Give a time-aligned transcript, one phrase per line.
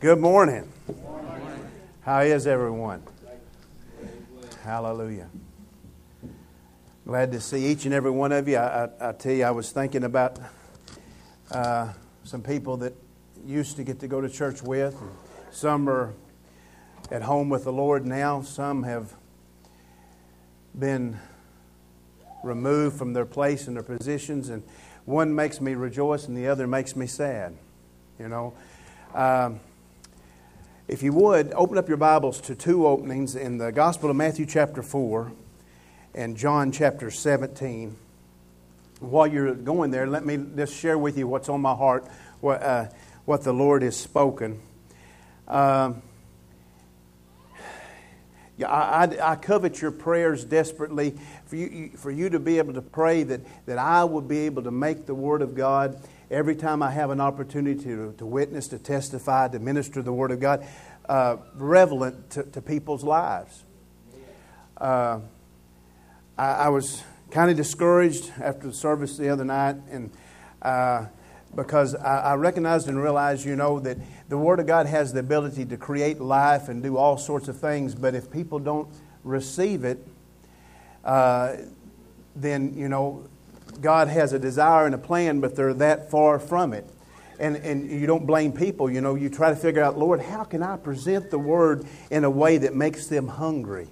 [0.00, 0.72] Good morning.
[2.02, 3.02] How is everyone?
[4.62, 5.28] Hallelujah.
[7.04, 8.58] Glad to see each and every one of you.
[8.58, 10.38] I, I, I tell you, I was thinking about
[11.50, 11.92] uh,
[12.22, 12.94] some people that
[13.44, 14.96] used to get to go to church with.
[15.50, 16.14] Some are
[17.10, 18.42] at home with the Lord now.
[18.42, 19.12] Some have
[20.78, 21.18] been
[22.44, 24.62] removed from their place and their positions, and
[25.06, 27.56] one makes me rejoice and the other makes me sad.
[28.20, 28.54] You know.
[29.12, 29.58] Um,
[30.88, 34.46] if you would, open up your Bibles to two openings in the Gospel of Matthew,
[34.46, 35.30] chapter 4,
[36.14, 37.94] and John, chapter 17.
[39.00, 42.06] While you're going there, let me just share with you what's on my heart,
[42.40, 42.86] what, uh,
[43.26, 44.62] what the Lord has spoken.
[45.46, 46.00] Um,
[48.56, 52.72] yeah, I, I, I, covet your prayers desperately for you, for you to be able
[52.72, 56.00] to pray that, that I will be able to make the Word of God
[56.30, 60.30] every time I have an opportunity to, to witness, to testify, to minister the Word
[60.30, 60.66] of God,
[61.08, 63.64] uh, relevant to, to, people's lives.
[64.76, 65.20] Uh,
[66.36, 70.10] I, I, was kind of discouraged after the service the other night, and
[70.60, 71.06] uh,
[71.54, 73.96] because I, I, recognized and realized, you know, that
[74.28, 77.58] the Word of God has the ability to create life and do all sorts of
[77.58, 78.88] things, but if people don't
[79.24, 80.06] receive it,
[81.04, 81.56] uh,
[82.36, 83.26] then, you know,
[83.80, 86.88] God has a desire and a plan, but they're that far from it.
[87.38, 90.42] And, and you don't blame people, you know, you try to figure out, Lord, how
[90.42, 93.86] can I present the word in a way that makes them hungry,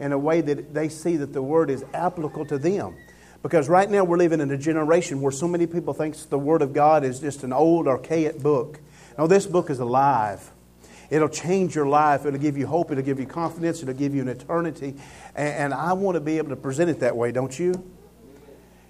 [0.00, 2.96] in a way that they see that the word is applicable to them?
[3.42, 6.62] Because right now we're living in a generation where so many people think the Word
[6.62, 8.80] of God is just an old, archaic book.
[9.16, 10.50] No, this book is alive.
[11.10, 12.26] It'll change your life.
[12.26, 12.90] It'll give you hope.
[12.90, 13.82] It'll give you confidence.
[13.82, 14.96] It'll give you an eternity.
[15.36, 17.88] And, and I want to be able to present it that way, don't you?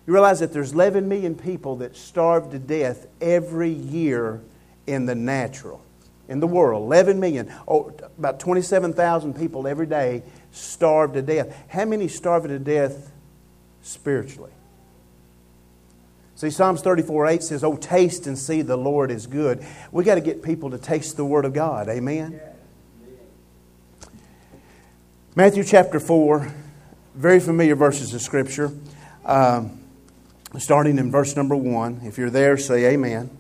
[0.06, 4.40] You realize that there's 11 million people that starve to death every year
[4.86, 5.84] in the natural,
[6.28, 6.84] in the world.
[6.84, 7.52] 11 million.
[7.66, 10.22] Oh, about 27,000 people every day
[10.52, 11.56] starve to death.
[11.68, 13.10] How many starve to death
[13.82, 14.52] spiritually?
[16.36, 19.64] See, Psalms 34 8 says, Oh, taste and see the Lord is good.
[19.90, 21.88] we got to get people to taste the Word of God.
[21.88, 22.40] Amen?
[25.34, 26.54] Matthew chapter 4,
[27.14, 28.70] very familiar verses of Scripture.
[29.24, 29.80] Um,
[30.58, 32.00] starting in verse number one.
[32.04, 33.30] If you're there, say amen.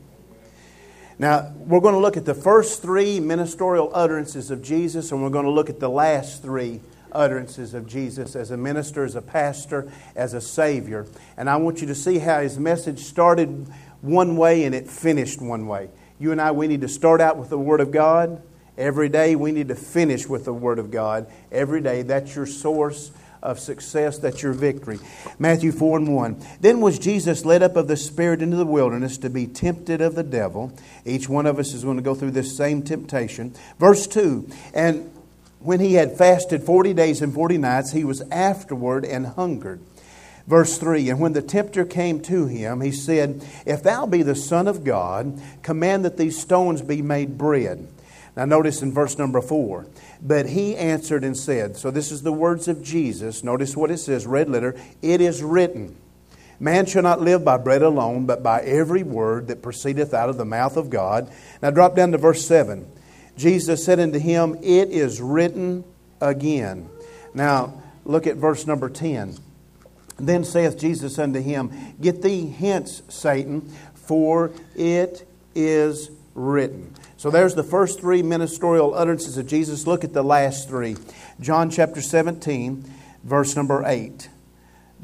[1.18, 5.30] Now, we're going to look at the first three ministerial utterances of Jesus, and we're
[5.30, 6.80] going to look at the last three
[7.10, 11.06] utterances of Jesus as a minister, as a pastor, as a Savior.
[11.38, 13.66] And I want you to see how his message started
[14.02, 15.88] one way and it finished one way.
[16.18, 18.42] You and I, we need to start out with the Word of God.
[18.76, 21.26] Every day, we need to finish with the Word of God.
[21.50, 23.10] Every day, that's your source
[23.42, 24.98] of success, that's your victory.
[25.38, 26.46] Matthew 4 and 1.
[26.60, 30.14] Then was Jesus led up of the Spirit into the wilderness to be tempted of
[30.14, 30.72] the devil.
[31.04, 33.54] Each one of us is going to go through this same temptation.
[33.78, 35.10] Verse 2 And
[35.60, 39.80] when he had fasted 40 days and 40 nights, he was afterward and hungered.
[40.46, 44.36] Verse 3 And when the tempter came to him, he said, If thou be the
[44.36, 47.88] Son of God, command that these stones be made bread.
[48.36, 49.86] Now, notice in verse number 4
[50.20, 53.44] but he answered and said, So this is the words of Jesus.
[53.44, 54.74] Notice what it says, red letter.
[55.02, 55.96] It is written,
[56.58, 60.38] Man shall not live by bread alone, but by every word that proceedeth out of
[60.38, 61.30] the mouth of God.
[61.62, 62.90] Now drop down to verse 7.
[63.36, 65.84] Jesus said unto him, It is written
[66.20, 66.88] again.
[67.34, 69.36] Now look at verse number 10.
[70.18, 76.94] Then saith Jesus unto him, Get thee hence, Satan, for it is written.
[77.18, 79.86] So there's the first three ministerial utterances of Jesus.
[79.86, 80.96] Look at the last three.
[81.40, 82.84] John chapter 17,
[83.24, 84.28] verse number 8.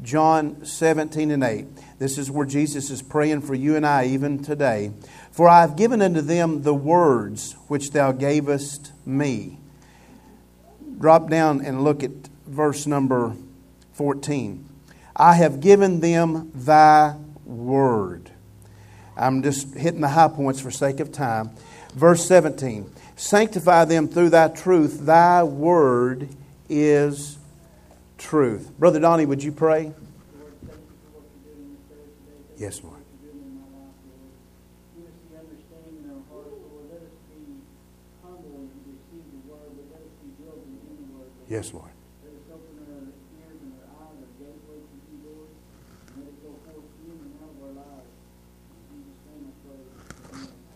[0.01, 1.65] John 17 and 8.
[1.97, 4.91] This is where Jesus is praying for you and I even today.
[5.31, 9.57] For I have given unto them the words which thou gavest me.
[10.99, 12.11] Drop down and look at
[12.45, 13.35] verse number
[13.93, 14.69] 14.
[15.15, 17.15] I have given them thy
[17.45, 18.29] word.
[19.15, 21.51] I'm just hitting the high points for sake of time.
[21.93, 25.05] Verse 17 Sanctify them through thy truth.
[25.05, 26.29] Thy word
[26.67, 27.37] is
[28.17, 28.71] truth.
[28.79, 29.93] Brother Donnie, would you pray?
[32.57, 32.99] Yes, Lord.
[41.49, 41.92] Yes, Lord.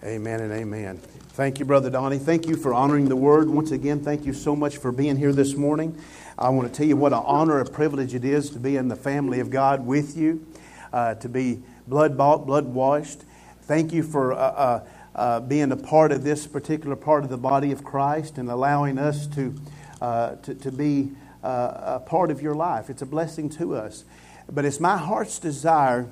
[0.03, 0.99] Amen and amen.
[1.29, 2.19] Thank you, Brother Donnie.
[2.19, 3.49] Thank you for honoring the word.
[3.49, 5.99] Once again, thank you so much for being here this morning.
[6.37, 8.89] I want to tell you what an honor, a privilege it is to be in
[8.89, 10.45] the family of God with you,
[10.93, 13.23] uh, to be blood bought, blood washed.
[13.63, 17.37] Thank you for uh, uh, uh, being a part of this particular part of the
[17.37, 19.55] body of Christ and allowing us to,
[19.99, 21.11] uh, to, to, be
[21.43, 22.91] uh, a part of your life.
[22.91, 24.05] It's a blessing to us.
[24.47, 26.07] But it's my heart's desire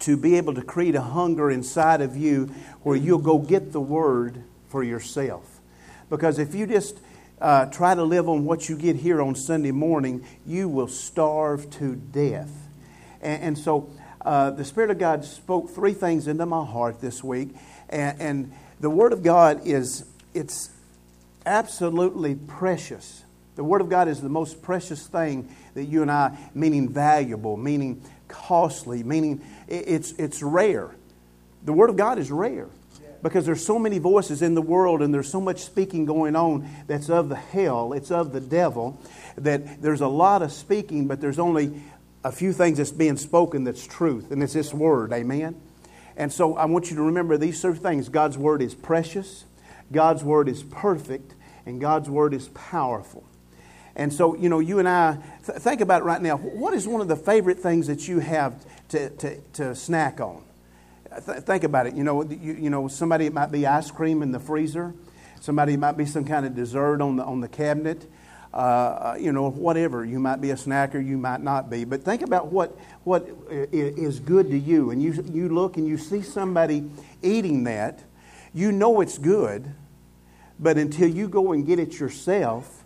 [0.00, 2.46] to be able to create a hunger inside of you
[2.82, 5.60] where you'll go get the word for yourself.
[6.08, 6.98] Because if you just
[7.40, 11.70] uh, try to live on what you get here on Sunday morning, you will starve
[11.70, 12.50] to death.
[13.22, 13.90] And, and so
[14.22, 17.50] uh, the Spirit of God spoke three things into my heart this week.
[17.88, 20.04] And, and the Word of God is,
[20.34, 20.70] it's
[21.46, 23.24] absolutely precious.
[23.56, 27.56] The Word of God is the most precious thing that you and I, meaning valuable,
[27.56, 30.94] meaning costly, meaning it's, it's rare.
[31.64, 32.68] The Word of God is rare
[33.22, 36.68] because there's so many voices in the world and there's so much speaking going on
[36.86, 38.98] that's of the hell, it's of the devil,
[39.36, 41.82] that there's a lot of speaking, but there's only
[42.24, 45.12] a few things that's being spoken that's truth, and it's this word.
[45.12, 45.60] Amen?
[46.16, 49.44] And so I want you to remember these three things God's word is precious,
[49.92, 51.34] God's word is perfect,
[51.66, 53.24] and God's word is powerful.
[53.96, 56.36] And so, you know, you and I, th- think about it right now.
[56.36, 60.42] What is one of the favorite things that you have to, to, to snack on?
[61.26, 61.94] Th- think about it.
[61.94, 64.94] You know, you, you know, somebody it might be ice cream in the freezer.
[65.40, 68.06] Somebody might be some kind of dessert on the on the cabinet.
[68.52, 70.04] Uh, uh, you know, whatever.
[70.04, 71.84] You might be a snacker, you might not be.
[71.84, 75.96] But think about what what is good to you, and you you look and you
[75.96, 76.90] see somebody
[77.22, 78.02] eating that.
[78.52, 79.72] You know it's good,
[80.58, 82.79] but until you go and get it yourself,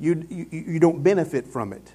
[0.00, 1.92] you you, you don't benefit from it.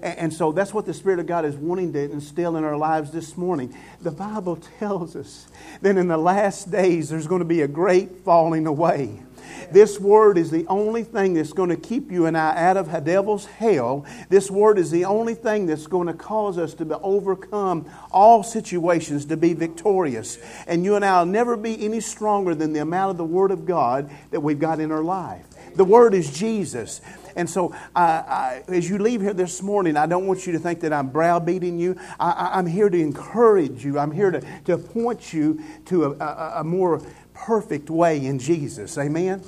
[0.00, 3.10] And so that's what the Spirit of God is wanting to instill in our lives
[3.10, 3.76] this morning.
[4.00, 5.48] The Bible tells us
[5.82, 9.22] that in the last days there's going to be a great falling away.
[9.70, 12.90] This word is the only thing that's going to keep you and I out of
[12.90, 14.06] the devil's hell.
[14.28, 19.26] This word is the only thing that's going to cause us to overcome all situations,
[19.26, 20.38] to be victorious.
[20.66, 23.50] And you and I will never be any stronger than the amount of the word
[23.50, 25.44] of God that we've got in our life.
[25.74, 27.00] The word is Jesus.
[27.36, 30.58] And so, I, I, as you leave here this morning, I don't want you to
[30.58, 31.96] think that I'm browbeating you.
[32.18, 33.98] I, am here to encourage you.
[33.98, 37.02] I'm here to, to point you to a, a, a more
[37.34, 38.98] perfect way in Jesus.
[38.98, 39.42] Amen?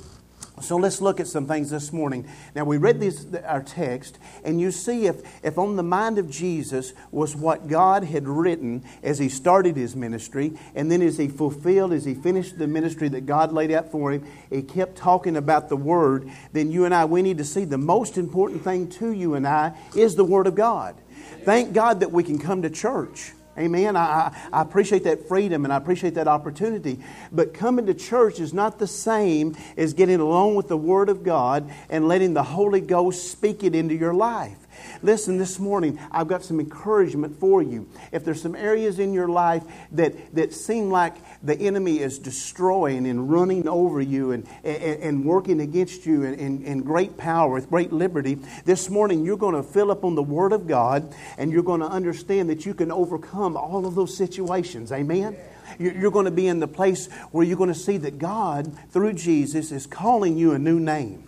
[0.61, 2.27] So let's look at some things this morning.
[2.55, 6.29] Now, we read this, our text, and you see if, if on the mind of
[6.29, 11.27] Jesus was what God had written as he started his ministry, and then as he
[11.27, 15.35] fulfilled, as he finished the ministry that God laid out for him, he kept talking
[15.35, 18.89] about the Word, then you and I, we need to see the most important thing
[18.91, 20.95] to you and I is the Word of God.
[21.43, 23.33] Thank God that we can come to church.
[23.57, 23.97] Amen.
[23.97, 26.99] I, I appreciate that freedom and I appreciate that opportunity.
[27.31, 31.23] But coming to church is not the same as getting along with the Word of
[31.23, 34.60] God and letting the Holy Ghost speak it into your life.
[35.01, 37.87] Listen, this morning, I've got some encouragement for you.
[38.11, 43.07] If there's some areas in your life that, that seem like the enemy is destroying
[43.07, 47.53] and running over you and, and, and working against you in, in, in great power,
[47.53, 48.35] with great liberty,
[48.65, 51.81] this morning you're going to fill up on the Word of God and you're going
[51.81, 54.91] to understand that you can overcome all of those situations.
[54.91, 55.35] Amen?
[55.79, 59.13] You're going to be in the place where you're going to see that God, through
[59.13, 61.27] Jesus, is calling you a new name.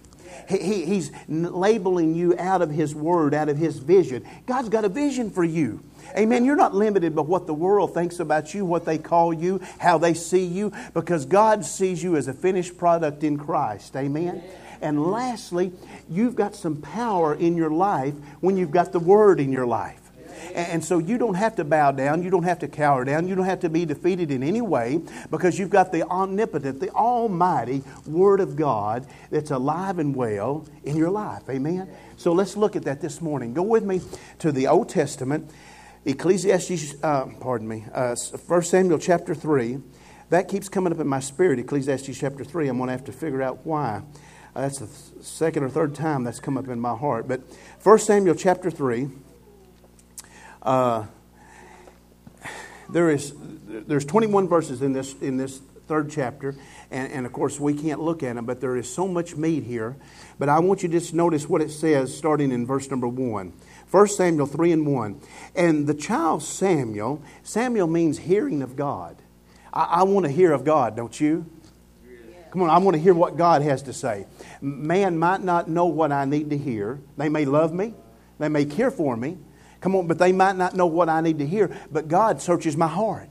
[0.50, 4.26] He, he's labeling you out of His Word, out of His vision.
[4.46, 5.84] God's got a vision for you.
[6.18, 6.46] Amen.
[6.46, 9.98] You're not limited by what the world thinks about you, what they call you, how
[9.98, 13.96] they see you, because God sees you as a finished product in Christ.
[13.96, 14.44] Amen.
[14.82, 15.72] And lastly,
[16.10, 20.03] you've got some power in your life when you've got the Word in your life.
[20.54, 22.24] And so you don't have to bow down.
[22.24, 23.28] You don't have to cower down.
[23.28, 26.92] You don't have to be defeated in any way because you've got the omnipotent, the
[26.92, 31.44] almighty Word of God that's alive and well in your life.
[31.50, 31.90] Amen?
[32.18, 33.54] So let's look at that this morning.
[33.54, 34.02] Go with me
[34.40, 35.50] to the Old Testament,
[36.06, 39.80] Ecclesiastes, uh, pardon me, uh, 1 Samuel chapter 3.
[40.30, 42.68] That keeps coming up in my spirit, Ecclesiastes chapter 3.
[42.68, 44.02] I'm going to have to figure out why.
[44.56, 47.28] Uh, that's the second or third time that's come up in my heart.
[47.28, 47.42] But
[47.84, 49.10] 1 Samuel chapter 3.
[50.64, 51.06] Uh,
[52.90, 53.34] there is
[53.68, 56.56] there's 21 verses in this in this third chapter,
[56.92, 59.64] and, and, of course we can't look at them, but there is so much meat
[59.64, 59.98] here.
[60.40, 63.52] But I want you to just notice what it says, starting in verse number one.
[63.92, 65.22] 1 Samuel 3 and 1.
[65.56, 69.18] And the child Samuel, Samuel means hearing of God.
[69.72, 71.46] I, I want to hear of God, don't you?
[72.50, 74.26] Come on, I want to hear what God has to say.
[74.62, 77.02] Man might not know what I need to hear.
[77.18, 77.94] They may love me,
[78.40, 79.38] they may care for me,
[79.84, 82.78] Come on, but they might not know what I need to hear, but God searches
[82.78, 83.28] my heart.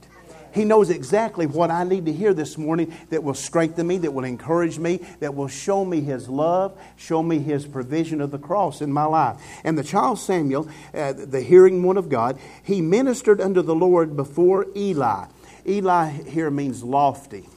[0.53, 4.13] He knows exactly what I need to hear this morning that will strengthen me, that
[4.13, 8.39] will encourage me, that will show me His love, show me His provision of the
[8.39, 9.39] cross in my life.
[9.65, 14.15] And the child Samuel, uh, the hearing one of God, he ministered unto the Lord
[14.15, 15.25] before Eli.
[15.67, 17.49] Eli here means lofty.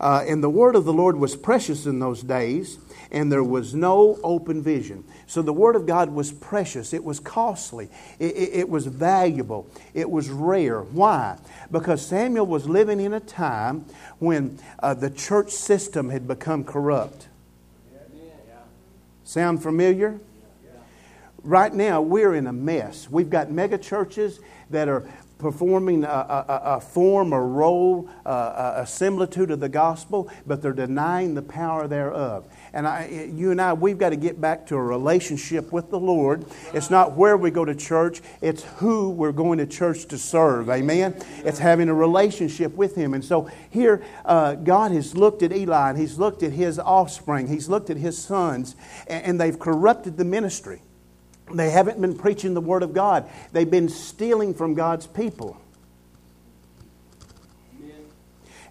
[0.00, 2.78] Uh, and the word of the Lord was precious in those days,
[3.12, 5.04] and there was no open vision.
[5.26, 9.68] So the word of God was precious, it was costly, it, it, it was valuable,
[9.94, 10.80] it was rare.
[10.80, 11.38] Why?
[11.70, 13.84] Because Samuel was living in a time
[14.18, 17.28] when uh, the church system had become corrupt.
[19.24, 20.18] Sound familiar?
[21.44, 23.10] Right now, we're in a mess.
[23.10, 24.40] We've got mega churches
[24.70, 30.30] that are performing a, a, a form or role, uh, a similitude of the gospel,
[30.46, 32.44] but they're denying the power thereof.
[32.74, 35.98] And I, you and I, we've got to get back to a relationship with the
[35.98, 36.46] Lord.
[36.72, 40.70] It's not where we go to church, it's who we're going to church to serve.
[40.70, 41.14] Amen?
[41.44, 43.12] It's having a relationship with Him.
[43.12, 47.46] And so here, uh, God has looked at Eli and He's looked at his offspring,
[47.46, 48.74] He's looked at his sons,
[49.06, 50.80] and, and they've corrupted the ministry.
[51.52, 55.61] They haven't been preaching the Word of God, they've been stealing from God's people.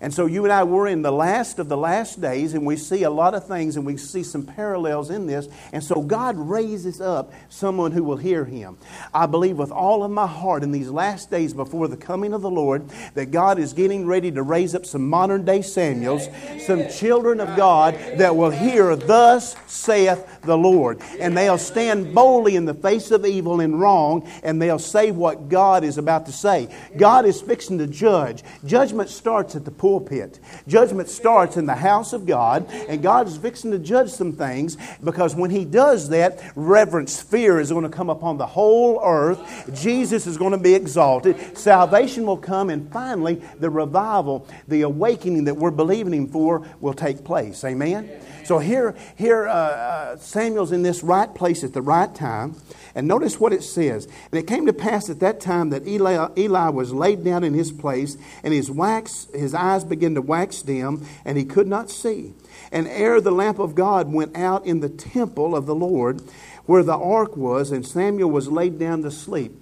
[0.01, 2.75] And so you and I, we're in the last of the last days, and we
[2.75, 5.47] see a lot of things, and we see some parallels in this.
[5.71, 8.79] And so God raises up someone who will hear him.
[9.13, 12.41] I believe with all of my heart in these last days before the coming of
[12.41, 16.27] the Lord that God is getting ready to raise up some modern day Samuels,
[16.65, 20.99] some children of God that will hear, Thus saith the Lord.
[21.19, 25.47] And they'll stand boldly in the face of evil and wrong, and they'll say what
[25.47, 26.73] God is about to say.
[26.97, 28.43] God is fixing to judge.
[28.65, 30.39] Judgment starts at the pool pulpit.
[30.67, 34.77] Judgment starts in the house of God, and God is fixing to judge some things
[35.03, 39.39] because when He does that, reverence, fear is going to come upon the whole earth.
[39.81, 41.57] Jesus is going to be exalted.
[41.57, 46.93] Salvation will come, and finally, the revival, the awakening that we're believing Him for will
[46.93, 47.63] take place.
[47.63, 48.09] Amen?
[48.51, 52.57] So here, here uh, uh, Samuel's in this right place at the right time.
[52.93, 54.09] And notice what it says.
[54.29, 57.53] And it came to pass at that time that Eli, Eli was laid down in
[57.53, 61.89] his place, and his wax, his eyes began to wax dim, and he could not
[61.89, 62.33] see.
[62.73, 66.21] And ere the lamp of God went out in the temple of the Lord,
[66.65, 69.60] where the ark was, and Samuel was laid down to sleep.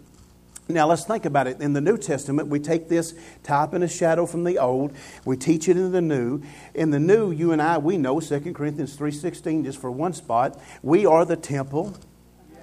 [0.71, 1.61] Now let's think about it.
[1.61, 4.93] In the New Testament, we take this type and a shadow from the old,
[5.25, 6.43] we teach it in the new.
[6.75, 10.61] In the new, you and I, we know 2 Corinthians 3.16, just for one spot,
[10.83, 11.97] we are the temple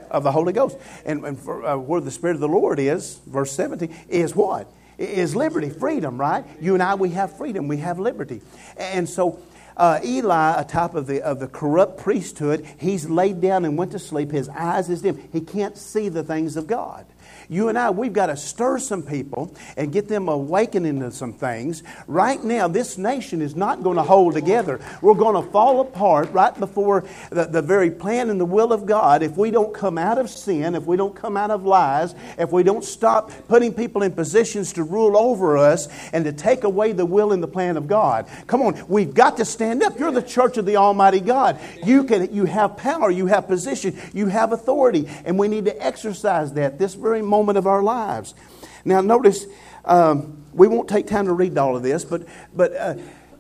[0.09, 0.79] of the Holy Ghost.
[1.05, 4.71] And, and for, uh, where the Spirit of the Lord is, verse 17, is what?
[4.99, 6.45] Is liberty, freedom, right?
[6.61, 8.41] You and I, we have freedom, we have liberty.
[8.77, 9.41] And so,
[9.77, 13.99] uh, Eli, a of the, of the corrupt priesthood, he's laid down and went to
[13.99, 14.31] sleep.
[14.31, 15.29] His eyes is dim.
[15.33, 17.05] He can't see the things of God.
[17.49, 21.33] You and I, we've got to stir some people and get them awakening to some
[21.33, 21.83] things.
[22.07, 24.81] Right now, this nation is not going to hold together.
[25.01, 28.87] We're going to fall apart right before the, the very plan and the will of
[28.87, 32.15] God if we don't come out of sin, if we don't come out of lies,
[32.39, 36.65] if we don't stop putting people in positions to rule over us and to take
[36.65, 38.27] away the will and the plan of God.
[38.47, 39.99] Come on, we've got to stand up.
[39.99, 41.61] You're the church of the Almighty God.
[41.85, 45.85] You can you have power, you have position, you have authority, and we need to
[45.85, 48.35] exercise that this very moment moment of our lives.
[48.87, 49.47] Now, notice,
[49.85, 52.23] um, we won't take time to read all of this, but,
[52.55, 52.95] but uh,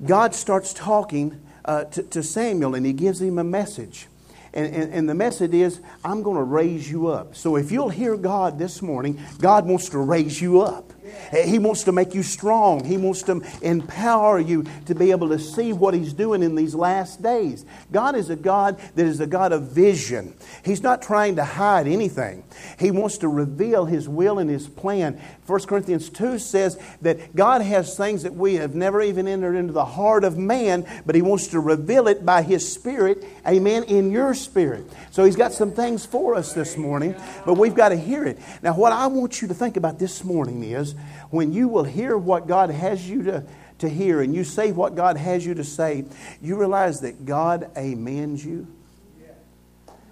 [0.05, 4.07] God starts talking uh, to, to, Samuel and he gives him a message.
[4.53, 7.35] And, and, and the message is, I'm going to raise you up.
[7.35, 10.93] So if you'll hear God this morning, God wants to raise you up.
[11.32, 12.84] Eh, he wants to make you strong.
[12.84, 16.75] He wants to empower you to be able to see what He's doing in these
[16.75, 17.64] last days.
[17.92, 20.34] God is a God that is a God of vision.
[20.64, 22.44] He's not trying to hide anything,
[22.78, 25.20] He wants to reveal His will and His plan.
[25.46, 29.72] 1 Corinthians 2 says that God has things that we have never even entered into
[29.72, 34.10] the heart of man, but He wants to reveal it by His Spirit, amen, in
[34.10, 34.84] your spirit.
[35.12, 38.38] So He's got some things for us this morning, but we've got to hear it.
[38.62, 40.96] Now, what I want you to think about this morning is
[41.30, 43.45] when you will hear what God has you to,
[43.78, 46.04] to hear and you say what God has you to say,
[46.40, 48.66] you realize that God amens you.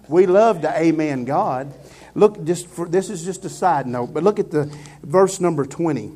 [0.07, 1.73] We love to amen God.
[2.13, 5.65] Look, just for, this is just a side note, but look at the verse number
[5.65, 6.11] 20.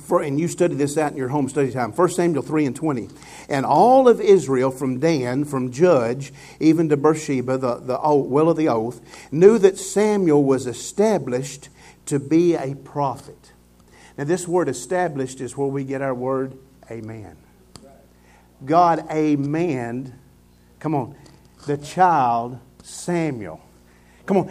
[0.00, 1.92] For, and you study this out in your home study time.
[1.92, 3.08] 1 Samuel 3 and 20.
[3.48, 8.56] And all of Israel, from Dan, from Judge, even to Beersheba, the, the will of
[8.56, 11.68] the oath, knew that Samuel was established
[12.06, 13.43] to be a prophet.
[14.16, 16.56] Now, this word established is where we get our word
[16.90, 17.36] amen.
[18.64, 20.18] God amen.
[20.78, 21.16] Come on.
[21.66, 23.60] The child Samuel.
[24.26, 24.46] Come on.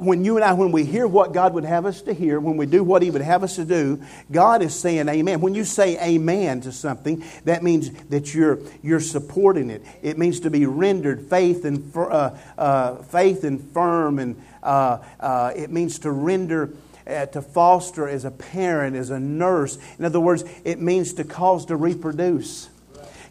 [0.00, 2.56] When you and I, when we hear what God would have us to hear, when
[2.56, 5.40] we do what He would have us to do, God is saying amen.
[5.40, 9.84] When you say amen to something, that means that you're, you're supporting it.
[10.02, 15.52] It means to be rendered faith and, uh, uh, faith and firm, and uh, uh
[15.54, 16.72] it means to render
[17.06, 19.78] uh, to foster as a parent, as a nurse.
[19.98, 22.68] In other words, it means to cause to reproduce.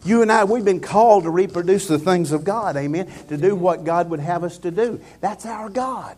[0.04, 3.56] You and I, we've been called to reproduce the things of God, amen, to do
[3.56, 5.00] what God would have us to do.
[5.20, 6.16] That's our God.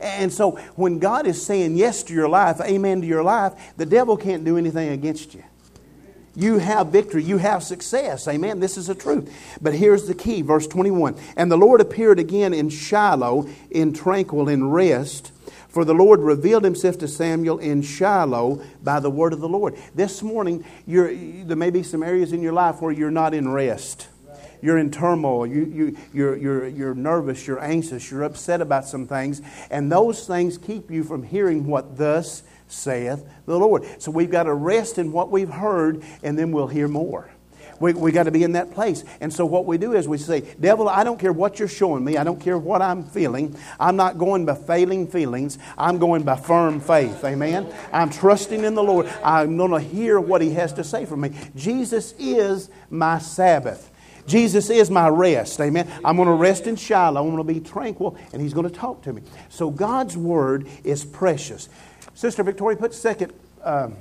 [0.00, 3.86] And so when God is saying yes to your life, amen to your life, the
[3.86, 5.42] devil can't do anything against you.
[6.36, 7.22] You have victory.
[7.22, 8.26] You have success.
[8.26, 8.58] Amen.
[8.58, 9.32] This is the truth.
[9.62, 11.16] But here's the key, verse 21.
[11.36, 15.30] And the Lord appeared again in Shiloh, in tranquil, in rest.
[15.74, 19.76] For the Lord revealed himself to Samuel in Shiloh by the word of the Lord.
[19.92, 24.06] This morning, there may be some areas in your life where you're not in rest.
[24.62, 25.48] You're in turmoil.
[25.48, 27.44] You, you, you're, you're, you're nervous.
[27.48, 28.08] You're anxious.
[28.08, 29.42] You're upset about some things.
[29.68, 33.84] And those things keep you from hearing what thus saith the Lord.
[34.00, 37.28] So we've got to rest in what we've heard, and then we'll hear more.
[37.80, 39.04] We, we got to be in that place.
[39.20, 42.04] And so what we do is we say, Devil, I don't care what you're showing
[42.04, 42.16] me.
[42.16, 43.56] I don't care what I'm feeling.
[43.78, 45.58] I'm not going by failing feelings.
[45.76, 47.24] I'm going by firm faith.
[47.24, 47.72] Amen.
[47.92, 49.06] I'm trusting in the Lord.
[49.22, 51.32] I'm going to hear what He has to say for me.
[51.54, 53.90] Jesus is my Sabbath.
[54.26, 55.60] Jesus is my rest.
[55.60, 55.90] Amen.
[56.04, 57.20] I'm going to rest in Shiloh.
[57.20, 59.22] I'm going to be tranquil, and He's going to talk to me.
[59.48, 61.68] So God's Word is precious.
[62.14, 63.96] Sister Victoria, put second um,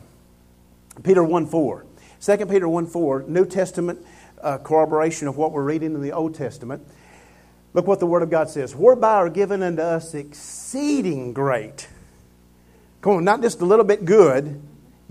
[1.03, 1.85] Peter 1 4.
[2.23, 3.99] 2 Peter 1 4, New Testament
[4.41, 6.87] uh, corroboration of what we're reading in the Old Testament.
[7.73, 8.73] Look what the Word of God says.
[8.73, 11.89] Whereby are given unto us exceeding great.
[13.01, 14.61] Come on, not just a little bit good.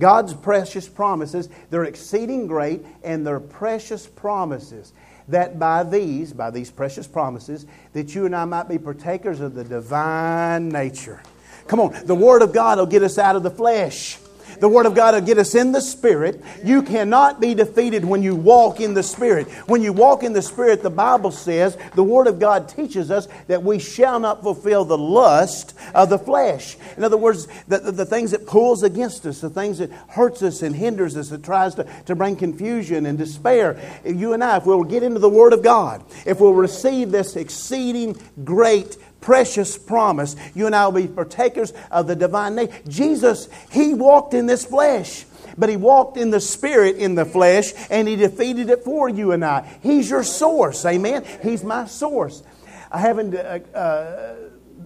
[0.01, 4.95] God's precious promises, they're exceeding great and they're precious promises.
[5.29, 9.53] That by these, by these precious promises, that you and I might be partakers of
[9.53, 11.23] the divine nature.
[11.67, 14.17] Come on, the Word of God will get us out of the flesh.
[14.63, 16.41] The Word of God will get us in the Spirit.
[16.63, 19.49] You cannot be defeated when you walk in the Spirit.
[19.67, 23.27] When you walk in the Spirit, the Bible says, the Word of God teaches us
[23.49, 26.77] that we shall not fulfill the lust of the flesh.
[26.97, 30.45] In other words, the, the, the things that pulls against us, the things that hurts
[30.45, 33.81] us and hinders us, that tries to, to bring confusion and despair.
[34.05, 37.35] You and I, if we'll get into the Word of God, if we'll receive this
[37.35, 40.37] exceeding great precious promise.
[40.55, 42.79] You and I will be partakers of the divine nature.
[42.87, 45.25] Jesus, He walked in this flesh.
[45.59, 49.33] But he walked in the spirit in the flesh and he defeated it for you
[49.33, 49.79] and I.
[49.83, 50.85] He's your source.
[50.87, 51.27] Amen.
[51.43, 52.43] He's my source.
[52.91, 54.35] I haven't uh, uh,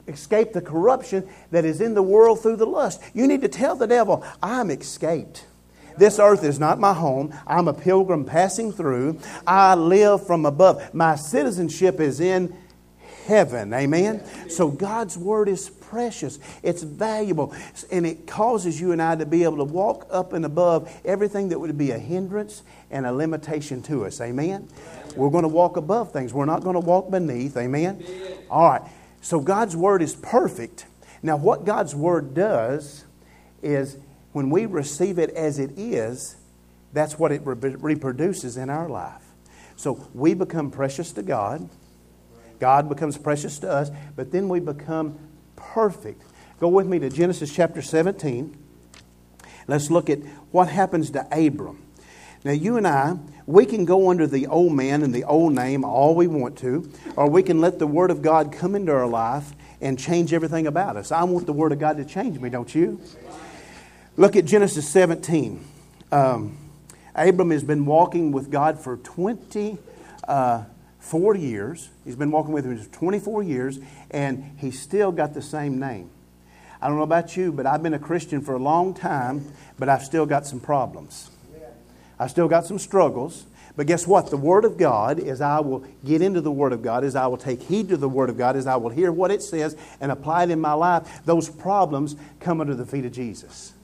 [0.09, 3.01] escaped the corruption that is in the world through the lust.
[3.15, 5.45] You need to tell the devil, I'm escaped.
[5.99, 7.35] This earth is not my home.
[7.47, 9.19] I'm a pilgrim passing through.
[9.47, 10.95] I live from above.
[10.95, 12.55] My citizenship is in
[13.27, 13.73] heaven.
[13.75, 14.23] Amen?
[14.49, 17.55] So God's Word is precious, it's valuable,
[17.91, 21.49] and it causes you and I to be able to walk up and above everything
[21.51, 24.21] that would be a hindrance and a limitation to us.
[24.21, 24.69] Amen?
[25.17, 27.57] We're going to walk above things, we're not going to walk beneath.
[27.57, 28.05] Amen?
[28.51, 28.83] All right.
[29.21, 30.87] So God's Word is perfect.
[31.23, 33.05] Now, what God's Word does
[33.63, 33.99] is
[34.33, 36.37] when we receive it as it is,
[36.93, 39.23] that's what it re- reproduces in our life.
[39.77, 41.69] So we become precious to God.
[42.59, 45.19] God becomes precious to us, but then we become
[45.57, 46.23] perfect.
[46.59, 48.57] Go with me to Genesis chapter 17.
[49.69, 51.83] Let's look at what happens to Abram.
[52.45, 53.17] Now, you and I,
[53.47, 56.91] we can go under the old man and the old name all we want to,
[57.17, 60.67] or we can let the Word of God come into our life and change everything
[60.67, 61.11] about us.
[61.11, 63.01] I want the Word of God to change me, don't you?
[64.17, 65.63] Look at Genesis 17.
[66.13, 66.57] Um,
[67.15, 69.79] Abram has been walking with God for 20,
[70.29, 70.65] uh,
[71.01, 71.91] 40 years.
[72.07, 76.09] He's been walking with him for 24 years, and he's still got the same name.
[76.81, 79.89] I don't know about you, but I've been a Christian for a long time, but
[79.89, 81.31] I've still got some problems.
[82.19, 83.45] I've still got some struggles.
[83.77, 84.31] But guess what?
[84.31, 87.27] The Word of God, as I will get into the Word of God, as I
[87.27, 89.77] will take heed to the Word of God, as I will hear what it says
[90.01, 93.75] and apply it in my life, those problems come under the feet of Jesus.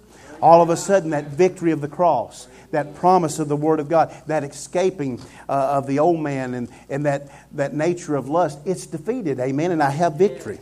[0.42, 3.88] All of a sudden, that victory of the cross, that promise of the Word of
[3.88, 8.58] God, that escaping uh, of the old man and, and that, that nature of lust,
[8.64, 9.38] it's defeated.
[9.38, 9.70] Amen.
[9.70, 10.58] And I have victory.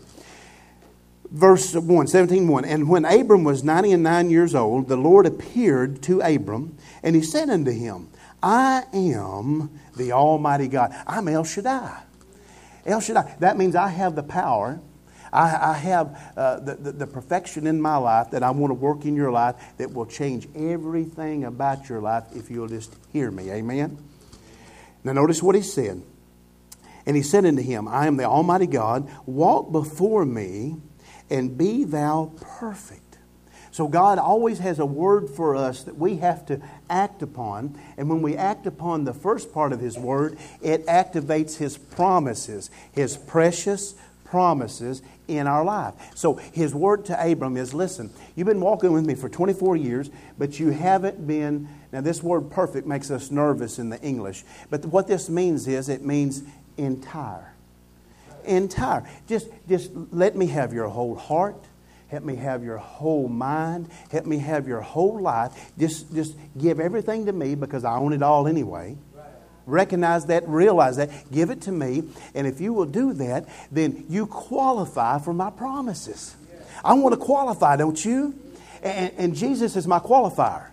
[1.31, 2.65] Verse 1, 17 1.
[2.67, 7.17] And when Abram was 90 and 9 years old, the Lord appeared to Abram, and
[7.17, 8.09] he said unto him,
[8.43, 10.95] I am the Almighty God.
[11.07, 12.03] I'm El Shaddai.
[12.85, 13.37] El Shaddai.
[13.39, 14.81] That means I have the power
[15.33, 18.75] I, I have uh, the, the, the perfection in my life that I want to
[18.75, 23.31] work in your life that will change everything about your life if you'll just hear
[23.31, 23.51] me.
[23.51, 23.99] Amen?
[25.05, 26.03] Now, notice what he said.
[27.07, 30.77] And he said unto him, I am the Almighty God, walk before me
[31.31, 33.19] and be thou perfect.
[33.73, 37.79] So, God always has a word for us that we have to act upon.
[37.97, 42.69] And when we act upon the first part of His word, it activates His promises,
[42.91, 45.03] His precious promises
[45.39, 45.95] in our life.
[46.15, 50.11] So his word to Abram is listen, you've been walking with me for 24 years,
[50.39, 51.69] but you haven't been.
[51.93, 55.89] Now, this word perfect makes us nervous in the English, but what this means is
[55.89, 56.43] it means
[56.77, 57.55] entire.
[58.45, 59.09] Entire.
[59.29, 61.57] Just, just let me have your whole heart.
[62.09, 63.89] Help me have your whole mind.
[64.11, 65.73] Help me have your whole life.
[65.79, 68.97] Just, just give everything to me because I own it all anyway.
[69.67, 72.05] Recognize that, realize that, give it to me.
[72.35, 76.35] And if you will do that, then you qualify for my promises.
[76.85, 78.35] I want to qualify, don't you?
[78.83, 80.70] And, and Jesus is my qualifier.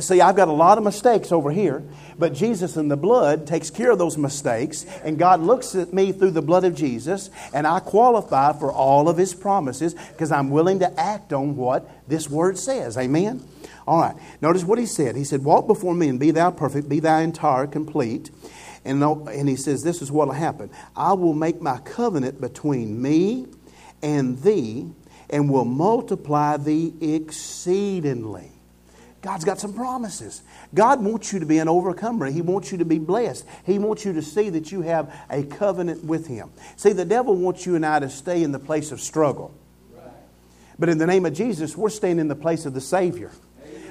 [0.00, 1.82] See, I've got a lot of mistakes over here,
[2.18, 6.12] but Jesus in the blood takes care of those mistakes, and God looks at me
[6.12, 10.50] through the blood of Jesus, and I qualify for all of His promises because I'm
[10.50, 12.98] willing to act on what this Word says.
[12.98, 13.46] Amen?
[13.86, 14.16] All right.
[14.40, 15.14] Notice what he said.
[15.14, 18.30] He said, Walk before me and be thou perfect, be thou entire, complete.
[18.84, 20.70] And, and he says, This is what will happen.
[20.96, 23.46] I will make my covenant between me
[24.02, 24.90] and thee
[25.30, 28.55] and will multiply thee exceedingly.
[29.22, 30.42] God's got some promises.
[30.74, 32.26] God wants you to be an overcomer.
[32.26, 33.44] He wants you to be blessed.
[33.64, 36.50] He wants you to see that you have a covenant with Him.
[36.76, 39.54] See, the devil wants you and I to stay in the place of struggle.
[40.78, 43.30] But in the name of Jesus, we're staying in the place of the Savior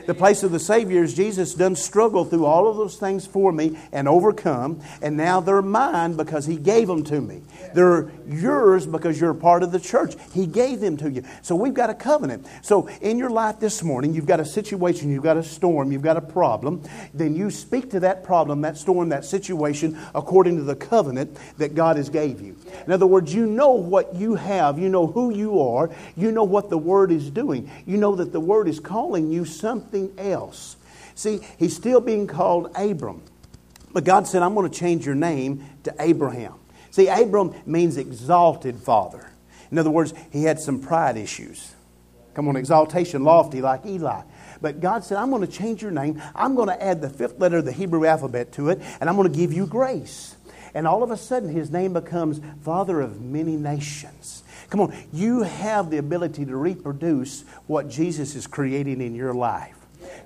[0.06, 3.52] the place of the Savior is Jesus done struggle through all of those things for
[3.52, 7.41] me and overcome, and now they're mine because He gave them to me.
[7.74, 10.15] They're yours because you're a part of the church.
[10.34, 11.24] He gave them to you.
[11.41, 12.48] So we've got a covenant.
[12.62, 16.02] So in your life this morning, you've got a situation, you've got a storm, you've
[16.02, 16.84] got a problem.
[17.13, 21.76] Then you speak to that problem, that storm, that situation according to the covenant that
[21.76, 22.56] God has gave you.
[22.86, 26.44] In other words, you know what you have, you know who you are, you know
[26.44, 27.70] what the Word is doing.
[27.86, 30.77] You know that the Word is calling you something else.
[31.15, 33.23] See, he's still being called Abram.
[33.93, 36.55] But God said, I'm going to change your name to Abraham.
[36.91, 39.31] See, Abram means exalted father.
[39.71, 41.73] In other words, he had some pride issues.
[42.34, 44.21] Come on, exaltation, lofty like Eli.
[44.62, 46.21] But God said, I'm going to change your name.
[46.36, 49.15] I'm going to add the fifth letter of the Hebrew alphabet to it, and I'm
[49.15, 50.36] going to give you grace.
[50.73, 54.43] And all of a sudden, his name becomes Father of Many Nations.
[54.69, 59.75] Come on, you have the ability to reproduce what Jesus is creating in your life.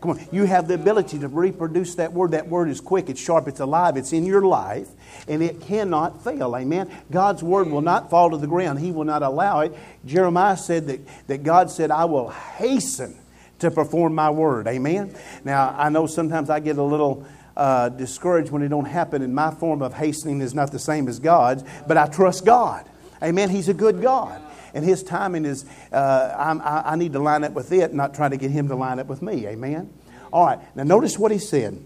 [0.02, 2.32] Come on, you have the ability to reproduce that word.
[2.32, 4.88] That word is quick, it's sharp, it's alive, it's in your life,
[5.28, 6.56] and it cannot fail.
[6.56, 6.90] Amen.
[7.12, 9.74] God's word will not fall to the ground, He will not allow it.
[10.06, 13.18] Jeremiah said that, that God said, I will hasten
[13.60, 14.68] to perform my word.
[14.68, 15.14] Amen.
[15.44, 17.26] Now, I know sometimes I get a little.
[17.58, 21.10] Uh, discouraged when it don't happen, and my form of hastening is not the same
[21.10, 22.88] as God's, but I trust God.
[23.22, 23.50] Amen.
[23.50, 24.42] He's a good God
[24.74, 28.32] and his timing is, uh, I, I need to line up with it, not trying
[28.32, 29.48] to get him to line up with me.
[29.48, 29.92] Amen?
[30.32, 31.84] All right, now notice what he said.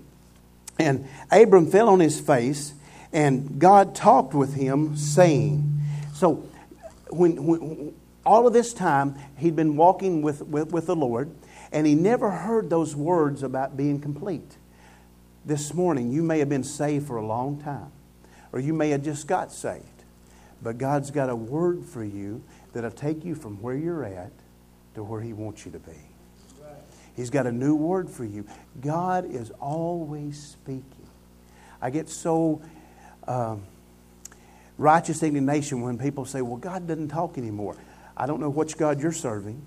[0.80, 2.74] And Abram fell on his face,
[3.12, 5.82] and God talked with him, saying,
[6.14, 6.48] So,
[7.10, 7.94] when, when
[8.26, 11.30] all of this time, he'd been walking with, with, with the Lord,
[11.72, 14.58] and he never heard those words about being complete.
[15.46, 17.92] This morning, you may have been saved for a long time,
[18.52, 19.86] or you may have just got saved.
[20.62, 22.42] But God's got a word for you
[22.74, 24.32] that'll take you from where you're at
[24.96, 25.94] to where He wants you to be.
[27.16, 28.46] He's got a new word for you.
[28.82, 30.84] God is always speaking.
[31.82, 32.62] I get so
[33.28, 33.64] um,
[34.78, 37.76] righteous indignation when people say, Well, God doesn't talk anymore.
[38.18, 39.62] I don't know which God you're serving.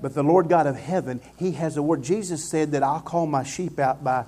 [0.00, 2.02] But the Lord God of heaven, He has a word.
[2.02, 4.24] Jesus said that I'll call my sheep out by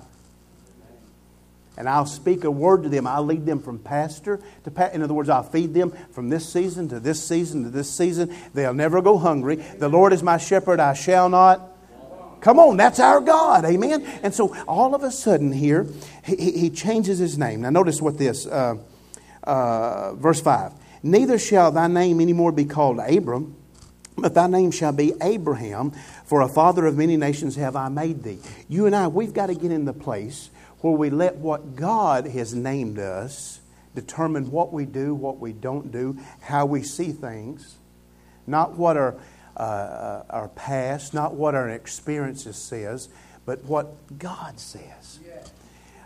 [1.77, 3.05] and I'll speak a word to them.
[3.07, 4.95] I'll lead them from pasture to pasture.
[4.95, 8.33] In other words, I'll feed them from this season to this season to this season.
[8.53, 9.55] They'll never go hungry.
[9.55, 11.71] The Lord is my shepherd, I shall not.
[12.41, 13.65] Come on, that's our God.
[13.65, 14.05] Amen.
[14.21, 15.87] And so all of a sudden here,
[16.23, 17.61] he, he changes his name.
[17.61, 18.75] Now notice what this, uh,
[19.43, 20.71] uh, verse 5.
[21.01, 23.55] Neither shall thy name anymore be called Abram,
[24.17, 25.91] but thy name shall be Abraham,
[26.25, 28.39] for a father of many nations have I made thee.
[28.69, 30.49] You and I, we've got to get in the place
[30.81, 33.59] where we let what God has named us
[33.95, 37.77] determine what we do, what we don't do, how we see things,
[38.45, 39.15] not what our,
[39.57, 43.09] uh, our past, not what our experiences says,
[43.45, 45.19] but what God says.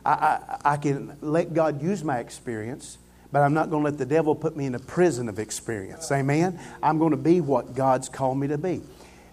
[0.06, 2.98] I, I, I can let God use my experience,
[3.32, 6.12] but I'm not going to let the devil put me in a prison of experience.
[6.12, 6.60] Amen?
[6.82, 8.82] I'm going to be what God's called me to be.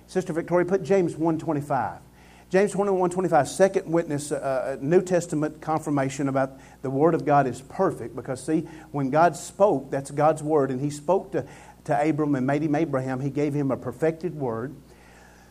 [0.06, 2.00] Sister Victoria, put James 125.
[2.48, 7.48] James 21 25, second witness, uh, uh, New Testament confirmation about the Word of God
[7.48, 8.60] is perfect because, see,
[8.92, 11.44] when God spoke, that's God's Word, and He spoke to,
[11.84, 14.76] to Abram and made him Abraham, He gave him a perfected Word.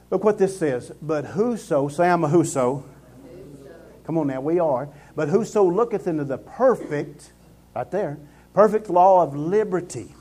[0.09, 0.93] Look what this says.
[1.01, 2.85] But whoso, say I'm a whoso.
[4.05, 4.87] Come on now, we are.
[5.17, 7.33] But whoso looketh into the perfect,
[7.75, 8.19] right there,
[8.53, 10.14] perfect law of liberty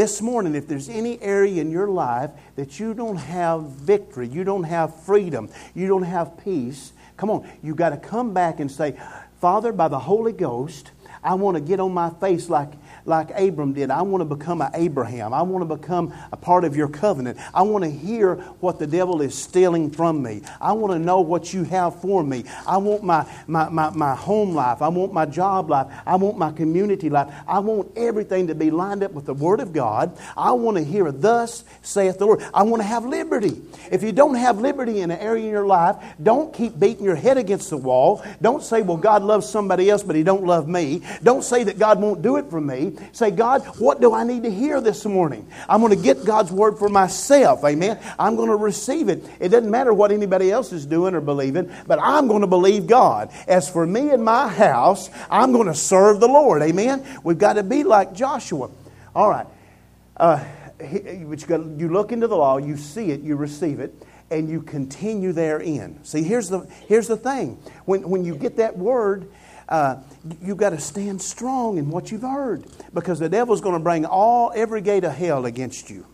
[0.00, 4.44] this morning, if there's any area in your life that you don't have victory, you
[4.44, 8.72] don't have freedom, you don't have peace, come on, you've got to come back and
[8.72, 8.98] say,
[9.42, 12.72] Father, by the Holy Ghost, I want to get on my face like
[13.04, 13.90] like Abram did.
[13.90, 15.32] I want to become an Abraham.
[15.32, 17.38] I want to become a part of your covenant.
[17.54, 20.42] I want to hear what the devil is stealing from me.
[20.60, 22.44] I want to know what you have for me.
[22.66, 24.82] I want my, my, my, my home life.
[24.82, 25.86] I want my job life.
[26.06, 27.32] I want my community life.
[27.46, 30.16] I want everything to be lined up with the Word of God.
[30.36, 32.42] I want to hear, Thus saith the Lord.
[32.54, 33.60] I want to have liberty.
[33.90, 37.16] If you don't have liberty in an area in your life, don't keep beating your
[37.16, 38.24] head against the wall.
[38.40, 41.02] Don't say, Well, God loves somebody else, but He don't love me.
[41.22, 42.89] Don't say that God won't do it for me.
[43.12, 45.48] Say, God, what do I need to hear this morning?
[45.68, 47.64] I'm going to get God's word for myself.
[47.64, 47.98] Amen.
[48.18, 49.24] I'm going to receive it.
[49.40, 52.86] It doesn't matter what anybody else is doing or believing, but I'm going to believe
[52.86, 53.30] God.
[53.46, 56.62] As for me and my house, I'm going to serve the Lord.
[56.62, 57.06] Amen.
[57.24, 58.70] We've got to be like Joshua.
[59.14, 59.46] All right.
[60.16, 60.44] Uh,
[60.80, 63.94] you look into the law, you see it, you receive it
[64.30, 65.98] and you continue therein.
[66.04, 67.60] See, here's the, here's the thing.
[67.84, 69.28] When, when you get that word,
[69.70, 69.96] uh,
[70.42, 74.04] you've got to stand strong in what you've heard because the devil's going to bring
[74.04, 76.04] all every gate of hell against you.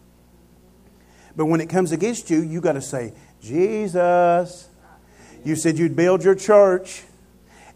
[1.35, 4.69] But when it comes against you, you've got to say, Jesus,
[5.45, 7.03] you said you'd build your church,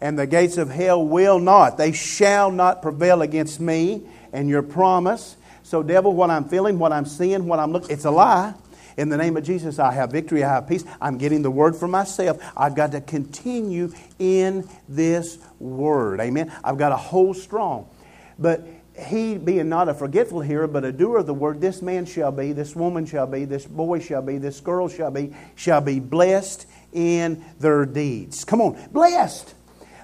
[0.01, 4.63] and the gates of hell will not, they shall not prevail against me and your
[4.63, 5.35] promise.
[5.63, 8.55] So, devil, what I'm feeling, what I'm seeing, what I'm looking, it's a lie.
[8.97, 10.83] In the name of Jesus, I have victory, I have peace.
[10.99, 12.41] I'm getting the word for myself.
[12.57, 16.19] I've got to continue in this word.
[16.19, 16.51] Amen.
[16.63, 17.89] I've got to hold strong.
[18.37, 18.65] But
[18.97, 22.31] he being not a forgetful hearer, but a doer of the word, this man shall
[22.31, 25.99] be, this woman shall be, this boy shall be, this girl shall be, shall be
[25.99, 28.43] blessed in their deeds.
[28.43, 29.53] Come on, blessed.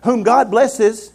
[0.04, 1.12] Whom God blesses,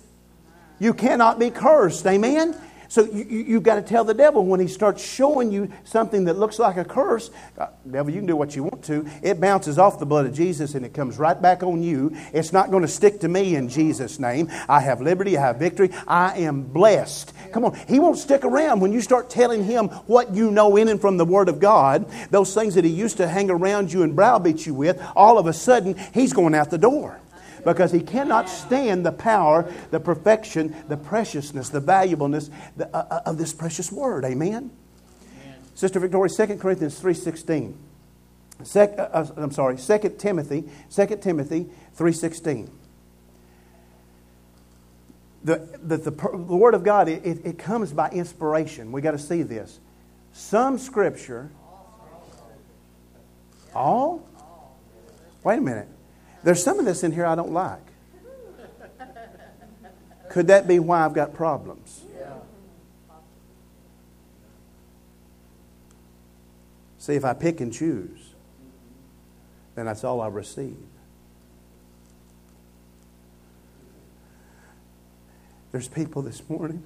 [0.79, 2.07] you cannot be cursed.
[2.07, 2.57] Amen.
[2.93, 6.27] So you, you, have got to tell the devil when he starts showing you something
[6.27, 9.09] that looks like a curse, uh, devil, you can do what you want to.
[9.23, 12.15] It bounces off the blood of Jesus and it comes right back on you.
[12.35, 14.51] It's not going to stick to me in Jesus' name.
[14.69, 17.33] I have liberty, I have victory, I am blessed.
[17.51, 20.89] Come on, he won't stick around when you start telling him what you know in
[20.89, 22.07] and from the Word of God.
[22.31, 25.47] Those things that he used to hang around you and browbeat you with, all of
[25.47, 27.23] a sudden, he's going out the door
[27.65, 33.39] because he cannot stand the power, the perfection, the preciousness, the valuableness uh, uh, of
[33.39, 34.25] this precious word.
[34.25, 34.71] Amen?
[35.43, 35.59] Amen.
[35.75, 37.75] Sister Victoria, 2 Corinthians 3.16.
[38.65, 42.69] Sec, uh, uh, I'm sorry, 2 Timothy, 2 Timothy 3.16.
[45.45, 48.93] The, the, the, the, Word of God, it, it comes by inspiration.
[48.93, 49.81] we got to see this.
[50.33, 51.51] Some Scripture,
[53.75, 54.25] all?
[55.43, 55.89] Wait a minute.
[56.45, 57.81] There's some of this in here I don't like.
[60.29, 62.05] Could that be why I've got problems?
[66.99, 68.31] See, if I pick and choose,
[69.75, 70.77] then that's all I receive.
[75.73, 76.85] There's people this morning,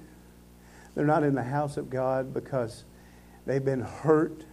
[0.95, 2.83] they're not in the house of God because
[3.45, 4.43] they've been hurt,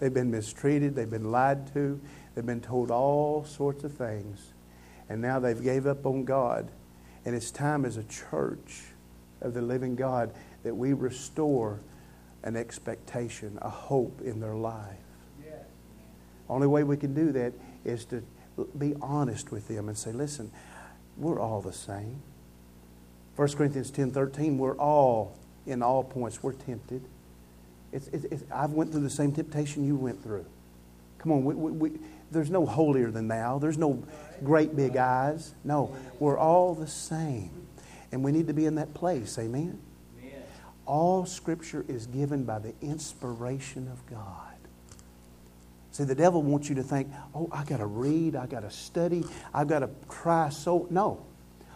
[0.00, 1.98] they've been mistreated, they've been lied to,
[2.36, 4.52] They've been told all sorts of things,
[5.08, 6.70] and now they've gave up on God.
[7.24, 8.82] And it's time as a church
[9.40, 11.80] of the living God that we restore
[12.42, 14.98] an expectation, a hope in their life.
[15.42, 15.64] Yes.
[16.48, 17.54] Only way we can do that
[17.86, 18.22] is to
[18.78, 20.52] be honest with them and say, listen,
[21.16, 22.20] we're all the same.
[23.36, 27.02] 1 Corinthians 10 13, we're all, in all points, we're tempted.
[27.92, 30.44] It's, it's, it's, I've went through the same temptation you went through.
[31.18, 31.98] Come on, we, we,
[32.30, 33.58] there's no holier than thou.
[33.58, 34.02] There's no
[34.44, 35.54] great big eyes.
[35.64, 37.50] No, we're all the same.
[38.12, 39.38] And we need to be in that place.
[39.38, 39.78] Amen?
[40.86, 44.54] All Scripture is given by the inspiration of God.
[45.90, 48.70] See, the devil wants you to think, oh, I got to read, I got to
[48.70, 50.86] study, I've got to try so.
[50.90, 51.24] No.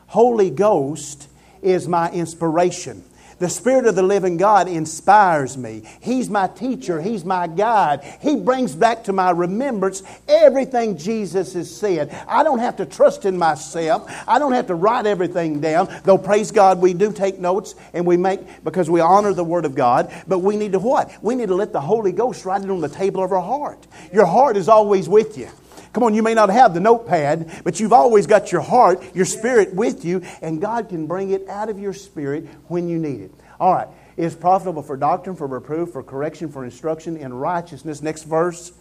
[0.07, 1.29] Holy Ghost
[1.63, 3.03] is my inspiration.
[3.41, 5.83] The Spirit of the living God inspires me.
[6.01, 7.01] He's my teacher.
[7.01, 8.05] He's my guide.
[8.21, 12.11] He brings back to my remembrance everything Jesus has said.
[12.29, 14.13] I don't have to trust in myself.
[14.29, 15.89] I don't have to write everything down.
[16.05, 19.65] Though, praise God, we do take notes and we make, because we honor the Word
[19.65, 20.13] of God.
[20.29, 21.11] But we need to what?
[21.23, 23.87] We need to let the Holy Ghost write it on the table of our heart.
[24.13, 25.49] Your heart is always with you.
[25.93, 29.25] Come on, you may not have the notepad, but you've always got your heart, your
[29.25, 33.21] spirit with you, and God can bring it out of your spirit when you need
[33.23, 33.33] it.
[33.59, 33.89] All right.
[34.17, 38.03] It is profitable for doctrine, for reproof, for correction, for instruction in righteousness.
[38.03, 38.73] Next verse.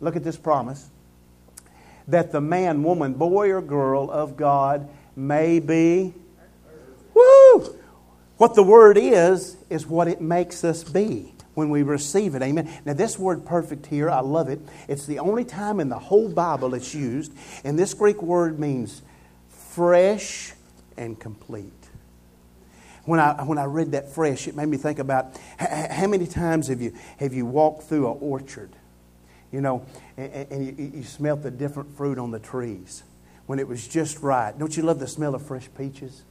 [0.00, 0.88] Look at this promise.
[2.08, 6.14] That the man, woman, boy, or girl of God may be.
[7.14, 7.76] Woo!
[8.36, 11.35] What the word is, is what it makes us be.
[11.56, 12.42] When we receive it.
[12.42, 12.70] Amen.
[12.84, 14.60] Now, this word perfect here, I love it.
[14.88, 17.32] It's the only time in the whole Bible it's used.
[17.64, 19.00] And this Greek word means
[19.48, 20.52] fresh
[20.98, 21.72] and complete.
[23.06, 26.68] When I, when I read that fresh, it made me think about how many times
[26.68, 28.70] have you, have you walked through an orchard,
[29.50, 29.86] you know,
[30.18, 33.02] and, and you, you smelt the different fruit on the trees
[33.46, 34.58] when it was just right.
[34.58, 36.22] Don't you love the smell of fresh peaches?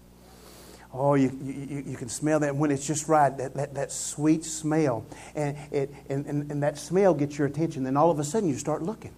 [0.97, 4.45] Oh, you, you, you can smell that when it's just right, that, that, that sweet
[4.45, 5.05] smell.
[5.35, 7.83] And, it, and, and, and that smell gets your attention.
[7.83, 9.13] Then all of a sudden you start looking.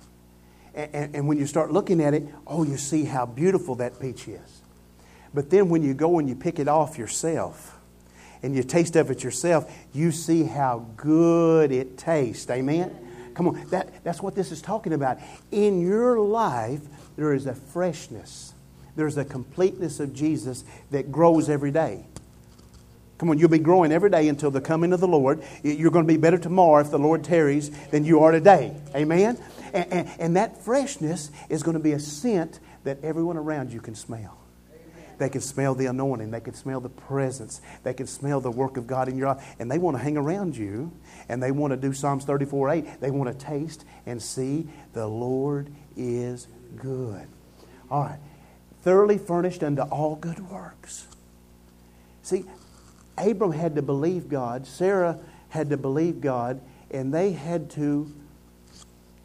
[0.74, 4.00] And, and, and when you start looking at it, oh, you see how beautiful that
[4.00, 4.62] peach is.
[5.34, 7.78] But then when you go and you pick it off yourself
[8.42, 12.50] and you taste of it yourself, you see how good it tastes.
[12.50, 12.96] Amen?
[13.34, 15.20] Come on, that, that's what this is talking about.
[15.52, 16.82] In your life,
[17.18, 18.54] there is a freshness,
[18.98, 22.06] there's a completeness of Jesus that grows every day.
[23.18, 25.42] Come on, you'll be growing every day until the coming of the Lord.
[25.64, 28.76] You're going to be better tomorrow if the Lord tarries than you are today.
[28.96, 29.40] Amen?
[29.74, 33.82] And, and, and that freshness is going to be a scent that everyone around you
[33.82, 34.38] can smell.
[35.18, 36.30] They can smell the anointing.
[36.30, 37.60] They can smell the presence.
[37.84, 39.56] They can smell the work of God in your life.
[39.58, 40.92] And they want to hang around you
[41.28, 43.02] and they want to do Psalms 34 8.
[43.02, 47.28] They want to taste and see the Lord is good.
[47.90, 48.20] All right.
[48.88, 51.08] Thoroughly furnished unto all good works.
[52.24, 52.46] See,
[53.18, 55.20] Abram had to believe God, Sarah
[55.50, 58.10] had to believe God, and they had to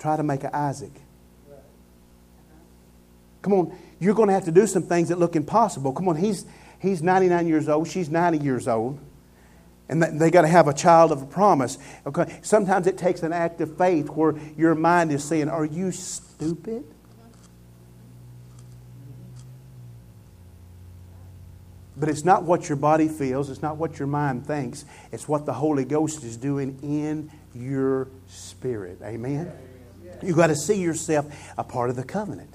[0.00, 0.90] try to make an Isaac.
[3.42, 5.92] Come on, you're going to have to do some things that look impossible.
[5.92, 6.44] Come on, he's,
[6.80, 8.98] he's 99 years old, she's 90 years old.
[9.88, 11.78] And they got to have a child of a promise.
[12.04, 12.40] Okay.
[12.42, 16.84] Sometimes it takes an act of faith where your mind is saying, Are you stupid?
[21.96, 25.44] But it's not what your body feels, it's not what your mind thinks, it's what
[25.44, 28.98] the Holy Ghost is doing in your spirit.
[29.02, 29.52] Amen?
[30.22, 31.26] You've got to see yourself
[31.58, 32.54] a part of the covenant.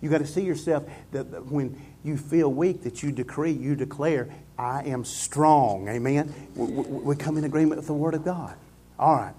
[0.00, 4.28] You've got to see yourself that when you feel weak, that you decree, you declare,
[4.58, 5.88] I am strong.
[5.88, 6.32] Amen?
[6.54, 8.54] We come in agreement with the Word of God.
[8.98, 9.34] All right.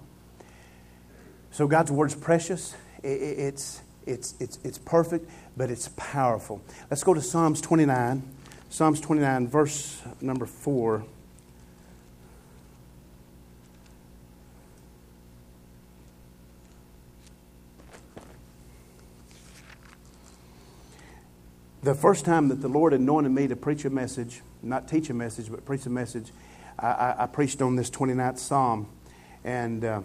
[1.52, 2.74] So God's Word's precious.
[3.02, 6.60] It's, it's, it's, it's perfect, but it's powerful.
[6.90, 8.22] Let's go to Psalms 29.
[8.70, 11.02] Psalms 29, verse number 4.
[21.82, 25.14] The first time that the Lord anointed me to preach a message, not teach a
[25.14, 26.30] message, but preach a message,
[26.78, 28.86] I, I, I preached on this 29th Psalm.
[29.44, 30.02] And uh,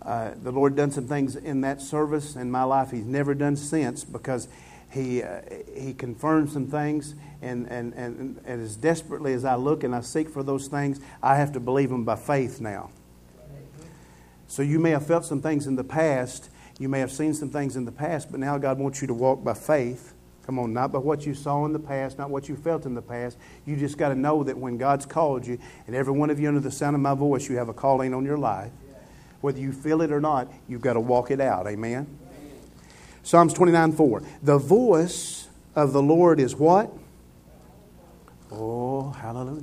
[0.00, 3.56] uh, the Lord done some things in that service in my life He's never done
[3.56, 4.48] since because
[4.92, 5.40] he, uh,
[5.74, 10.02] he confirmed some things, and, and, and, and as desperately as I look and I
[10.02, 12.90] seek for those things, I have to believe them by faith now.
[14.48, 17.48] So you may have felt some things in the past, you may have seen some
[17.48, 20.12] things in the past, but now God wants you to walk by faith.
[20.44, 22.94] Come on, not by what you saw in the past, not what you felt in
[22.94, 23.38] the past.
[23.64, 26.48] You just got to know that when God's called you, and every one of you
[26.48, 28.72] under the sound of my voice, you have a calling on your life.
[29.40, 31.66] Whether you feel it or not, you've got to walk it out.
[31.66, 32.18] Amen?
[33.22, 34.22] Psalms 29 4.
[34.42, 36.92] The voice of the Lord is what?
[38.50, 39.62] Oh, hallelujah.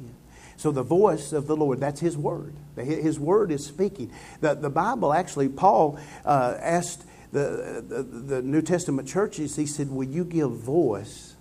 [0.58, 2.54] So the voice of the Lord, that's His word.
[2.76, 4.12] His word is speaking.
[4.42, 9.90] The, the Bible actually, Paul uh, asked the, the, the New Testament churches, he said,
[9.90, 11.36] Will you give voice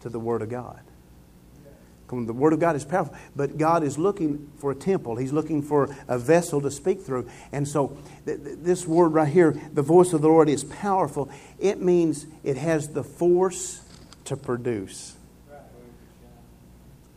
[0.00, 0.80] to the Word of God?
[2.10, 5.16] The Word of God is powerful, but God is looking for a temple.
[5.16, 7.28] He's looking for a vessel to speak through.
[7.52, 7.96] And so,
[8.26, 11.30] th- th- this word right here, the voice of the Lord is powerful.
[11.58, 13.82] It means it has the force
[14.24, 15.16] to produce.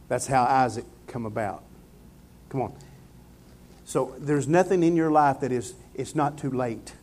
[0.08, 1.64] That's how Isaac come about.
[2.50, 2.74] Come on.
[3.86, 6.94] So, there's nothing in your life that is, it's not too late.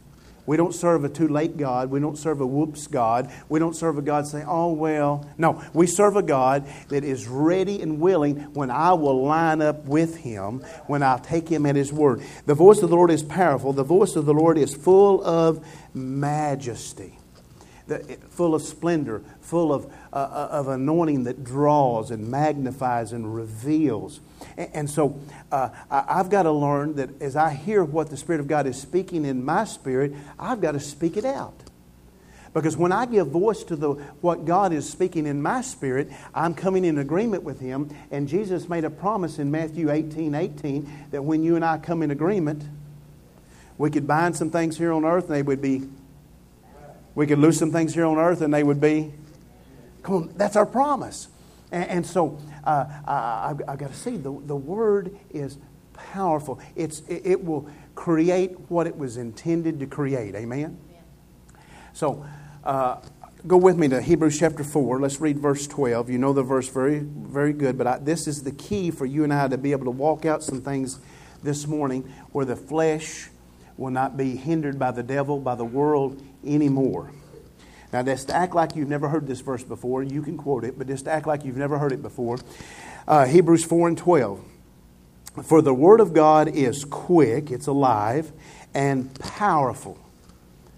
[0.46, 1.90] We don't serve a too late God.
[1.90, 3.31] We don't serve a whoops God.
[3.48, 5.26] We don't serve a God saying, oh, well.
[5.38, 9.85] No, we serve a God that is ready and willing when I will line up
[9.85, 12.23] with Him, when I'll take Him at His word.
[12.46, 13.73] The voice of the Lord is powerful.
[13.73, 17.19] The voice of the Lord is full of majesty,
[18.31, 24.21] full of splendor, full of, uh, uh, of anointing that draws and magnifies and reveals.
[24.57, 25.21] And so
[25.53, 28.81] uh, I've got to learn that as I hear what the Spirit of God is
[28.81, 31.55] speaking in my spirit, I've got to speak it out.
[32.53, 36.55] Because when I give voice to the, what God is speaking in my spirit, I'm
[36.55, 37.95] coming in agreement with Him.
[38.11, 42.03] And Jesus made a promise in Matthew 18 18 that when you and I come
[42.03, 42.65] in agreement,
[43.79, 45.88] we could bind some things here on earth and they would be,
[47.15, 49.13] we could lose some things here on earth and they would be,
[50.02, 51.29] come on, that's our promise.
[51.73, 55.58] And, and so uh, I, have got to see the, the word is
[55.92, 56.61] powerful.
[56.77, 60.35] It's, it, it will create what it was intended to create.
[60.35, 60.79] Amen?
[61.92, 62.25] So,
[62.65, 62.96] uh,
[63.46, 65.00] go with me to Hebrews chapter 4.
[65.00, 66.11] Let's read verse 12.
[66.11, 69.25] You know the verse very, very good, but I, this is the key for you
[69.25, 71.00] and I to be able to walk out some things
[71.42, 72.02] this morning
[72.33, 73.29] where the flesh
[73.77, 77.11] will not be hindered by the devil, by the world anymore.
[77.93, 80.79] Now, just to act like you've never heard this verse before, you can quote it,
[80.79, 82.38] but just to act like you've never heard it before.
[83.07, 84.41] Uh, Hebrews 4 and 12.
[85.45, 88.31] For the word of God is quick, it's alive,
[88.75, 89.99] and powerful.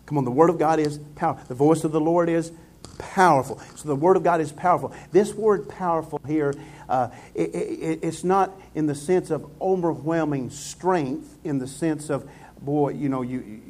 [0.06, 1.44] Come on, the word of God is powerful.
[1.48, 2.52] The voice of the Lord is
[2.98, 3.60] powerful.
[3.76, 4.94] So the word of God is powerful.
[5.10, 6.54] This word powerful here,
[6.88, 12.28] uh, it, it, it's not in the sense of overwhelming strength, in the sense of,
[12.60, 13.62] boy, you know, you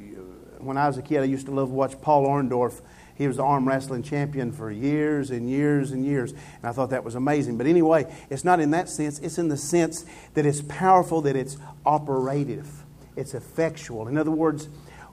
[0.62, 2.80] when I was a kid, I used to love to watch Paul Orndorff
[3.14, 6.32] he was the arm wrestling champion for years and years and years.
[6.32, 7.58] And I thought that was amazing.
[7.58, 9.18] But anyway, it's not in that sense.
[9.18, 10.04] It's in the sense
[10.34, 12.68] that it's powerful, that it's operative,
[13.16, 14.08] it's effectual.
[14.08, 14.68] In other words,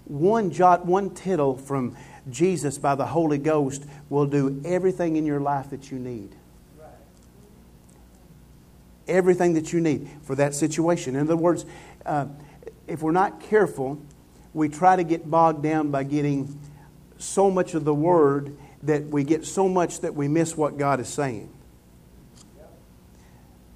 [0.05, 1.95] one jot, one tittle from
[2.29, 6.35] Jesus by the Holy Ghost will do everything in your life that you need.
[9.07, 11.15] Everything that you need for that situation.
[11.15, 11.65] In other words,
[12.05, 12.27] uh,
[12.87, 13.99] if we're not careful,
[14.53, 16.59] we try to get bogged down by getting
[17.17, 20.99] so much of the Word that we get so much that we miss what God
[20.99, 21.49] is saying.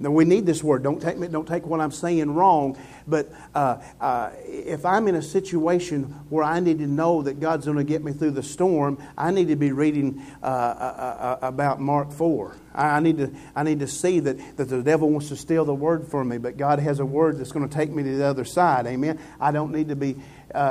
[0.04, 0.84] Now we need this word.
[0.84, 2.78] Don't take me, don't take what I'm saying wrong.
[3.08, 7.66] But uh, uh, if I'm in a situation where I need to know that God's
[7.66, 11.38] going to get me through the storm, I need to be reading uh, uh, uh,
[11.42, 12.58] uh about Mark four.
[12.76, 15.74] I need to I need to see that, that the devil wants to steal the
[15.74, 18.26] word from me, but God has a word that's going to take me to the
[18.26, 18.86] other side.
[18.88, 19.22] Amen.
[19.40, 20.18] I don't need to be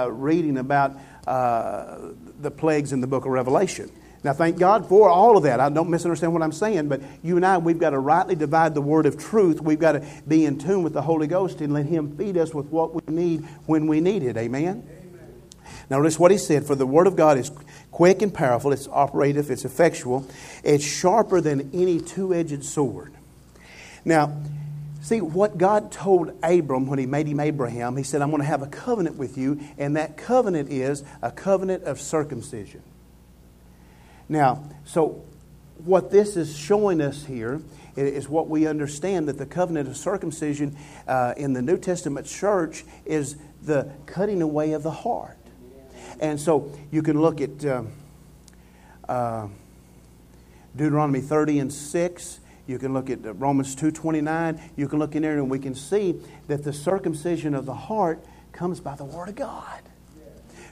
[0.08, 3.90] reading about the plagues in the book of Revelation.
[4.24, 5.58] Now, thank God for all of that.
[5.58, 8.74] I don't misunderstand what I'm saying, but you and I, we've got to rightly divide
[8.74, 9.60] the word of truth.
[9.60, 12.54] We've got to be in tune with the Holy Ghost and let Him feed us
[12.54, 14.36] with what we need when we need it.
[14.36, 14.86] Amen?
[14.88, 15.42] Amen.
[15.90, 17.50] Now, notice what He said For the word of God is
[17.90, 20.28] quick and powerful, it's operative, it's effectual,
[20.62, 23.12] it's sharper than any two edged sword.
[24.04, 24.40] Now,
[25.02, 28.46] See, what God told Abram when he made him Abraham, he said, I'm going to
[28.46, 32.84] have a covenant with you, and that covenant is a covenant of circumcision.
[34.32, 35.22] Now, so
[35.84, 37.60] what this is showing us here
[37.96, 40.74] is what we understand that the covenant of circumcision
[41.06, 45.36] uh, in the New Testament church is the cutting away of the heart.
[46.18, 47.82] And so you can look at uh,
[49.06, 49.48] uh,
[50.74, 54.60] Deuteronomy 30 and 6 you can look at Romans 2.29.
[54.76, 56.14] You can look in there and we can see
[56.46, 59.82] that the circumcision of the heart comes by the Word of God.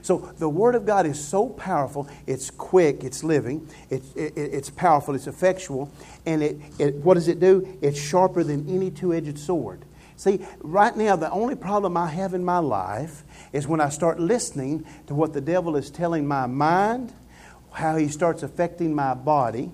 [0.03, 2.09] So the Word of God is so powerful.
[2.27, 3.05] It's quick.
[3.05, 3.69] It's living.
[3.91, 5.15] It's, it, it's powerful.
[5.15, 5.93] It's effectual.
[6.27, 7.79] And it, it, what does it do?
[7.81, 9.85] It's sharper than any two-edged sword.
[10.17, 14.21] See, right now, the only problem I have in my life is when I start
[14.21, 17.15] listening to what the devil is telling my mind,
[17.73, 19.73] how he starts affecting my body,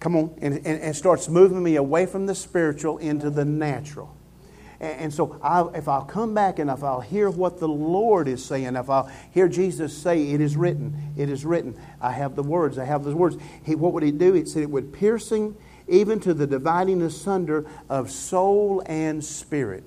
[0.00, 4.14] Come on, and, and, and starts moving me away from the spiritual into the natural.
[4.80, 8.44] And, so, I, if I'll come back and if I'll hear what the Lord is
[8.44, 12.44] saying, if I'll hear Jesus say, It is written, it is written, I have the
[12.44, 13.36] words, I have those words.
[13.64, 14.34] He, what would he do?
[14.34, 15.56] He said, It would piercing
[15.88, 19.82] even to the dividing asunder of soul and spirit.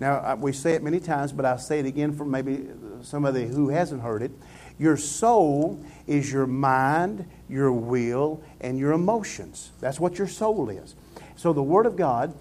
[0.00, 2.66] Now, we say it many times, but I'll say it again for maybe
[3.02, 4.32] somebody who hasn't heard it.
[4.76, 9.70] Your soul is your mind, your will, and your emotions.
[9.78, 10.96] That's what your soul is.
[11.36, 12.34] So the Word of God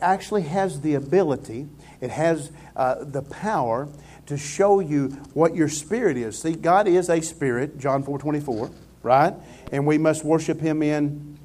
[0.00, 1.68] actually has the ability,
[2.00, 3.88] it has uh, the power
[4.26, 6.38] to show you what your spirit is.
[6.38, 8.70] See, God is a spirit, John 4 24,
[9.02, 9.34] right?
[9.72, 11.38] And we must worship Him in,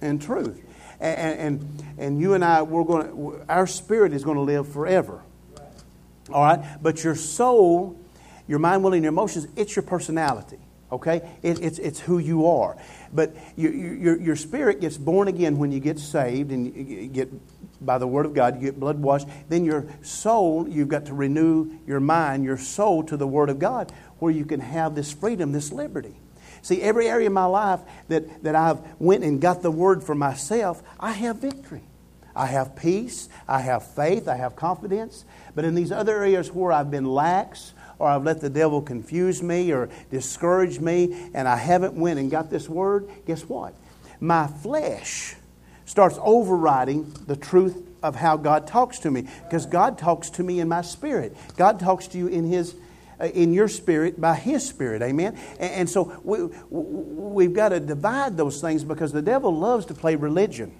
[0.00, 0.60] in truth.
[1.00, 4.68] And, and, and you and I, we're going to, our spirit is going to live
[4.68, 5.22] forever.
[6.32, 6.78] All right?
[6.80, 7.98] But your soul
[8.46, 10.58] your mind, will, and your emotions, it's your personality.
[10.90, 11.22] Okay?
[11.42, 12.76] It, it's, it's who you are.
[13.12, 17.30] But your, your, your spirit gets born again when you get saved and you get
[17.84, 19.28] by the Word of God, you get blood washed.
[19.48, 23.58] Then your soul, you've got to renew your mind, your soul to the Word of
[23.58, 26.14] God, where you can have this freedom, this liberty.
[26.62, 30.14] See, every area of my life that, that I've went and got the Word for
[30.14, 31.82] myself, I have victory.
[32.34, 35.26] I have peace, I have faith, I have confidence.
[35.54, 39.44] But in these other areas where I've been lax or I've let the devil confuse
[39.44, 43.74] me or discourage me and I haven't went and got this word, guess what?
[44.18, 45.36] My flesh
[45.84, 50.58] starts overriding the truth of how God talks to me because God talks to me
[50.58, 51.36] in my spirit.
[51.56, 52.74] God talks to you in his
[53.20, 58.36] uh, in your spirit by his spirit amen and, so we, we've got to divide
[58.36, 60.74] those things because the devil loves to play religion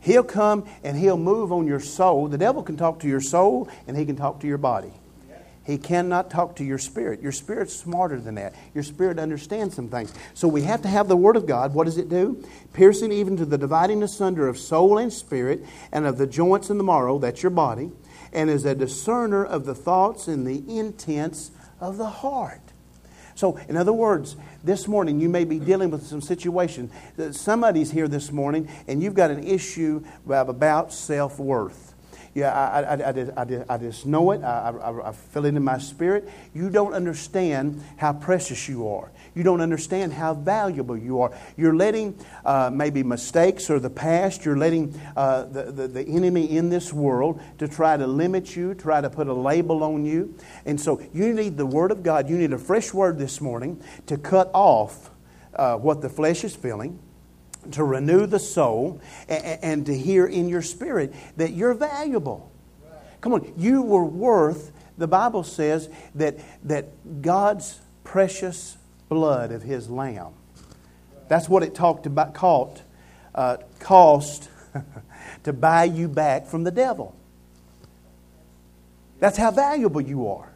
[0.00, 2.28] He'll come and he'll move on your soul.
[2.28, 4.92] The devil can talk to your soul and he can talk to your body.
[5.66, 7.20] He cannot talk to your spirit.
[7.20, 8.54] Your spirit's smarter than that.
[8.72, 10.14] Your spirit understands some things.
[10.32, 11.74] So we have to have the Word of God.
[11.74, 12.44] What does it do?
[12.72, 16.78] Piercing even to the dividing asunder of soul and spirit, and of the joints and
[16.78, 17.90] the marrow, that's your body,
[18.32, 21.50] and is a discerner of the thoughts and the intents
[21.80, 22.60] of the heart.
[23.34, 26.90] So, in other words, this morning you may be dealing with some situation.
[27.32, 31.95] Somebody's here this morning and you've got an issue about self worth.
[32.36, 34.44] Yeah, I, I, I, just, I, just, I just know it.
[34.44, 36.28] I, I, I feel it in my spirit.
[36.52, 39.10] You don't understand how precious you are.
[39.34, 41.32] You don't understand how valuable you are.
[41.56, 42.14] You're letting
[42.44, 46.92] uh, maybe mistakes or the past, you're letting uh, the, the, the enemy in this
[46.92, 50.34] world to try to limit you, try to put a label on you.
[50.66, 52.28] And so you need the Word of God.
[52.28, 55.08] You need a fresh word this morning to cut off
[55.54, 56.98] uh, what the flesh is feeling
[57.72, 62.50] to renew the soul and, to hear in your spirit that you're valuable.
[63.20, 68.76] Come on, you were worth, the Bible says that, that God's precious
[69.08, 70.32] blood of his lamb.
[71.28, 72.82] That's what it talked about, called,
[73.34, 74.48] uh, cost
[75.44, 77.14] to buy you back from the devil.
[79.18, 80.52] That's how valuable you are.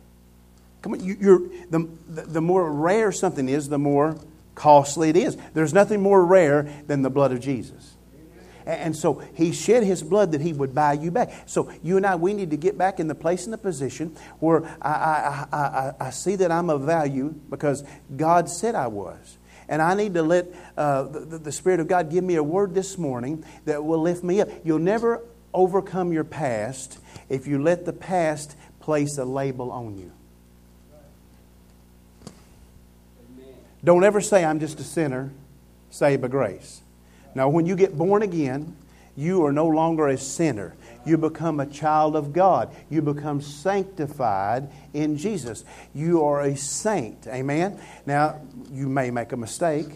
[0.82, 4.16] Come on, you, are the, the more rare something is, the more
[4.55, 5.36] costly it is.
[5.55, 7.96] There's nothing more rare than the blood of Jesus.
[8.66, 11.32] And so he shed his blood that he would buy you back.
[11.46, 14.16] So you and I, we need to get back in the place and the position
[14.38, 17.84] where I, I, I, I see that I'm of value because
[18.16, 19.38] God said I was.
[19.68, 20.46] And I need to let
[20.76, 24.24] uh, the, the Spirit of God give me a word this morning that will lift
[24.24, 24.48] me up.
[24.64, 25.22] You'll never
[25.55, 26.98] overcome your past
[27.28, 30.12] if you let the past place a label on you.
[33.82, 35.30] Don't ever say, I'm just a sinner
[35.90, 36.82] saved by grace.
[37.34, 38.76] Now, when you get born again,
[39.16, 40.74] you are no longer a sinner.
[41.04, 42.74] You become a child of God.
[42.88, 45.64] You become sanctified in Jesus.
[45.94, 47.26] You are a saint.
[47.26, 47.80] Amen?
[48.06, 49.86] Now, you may make a mistake.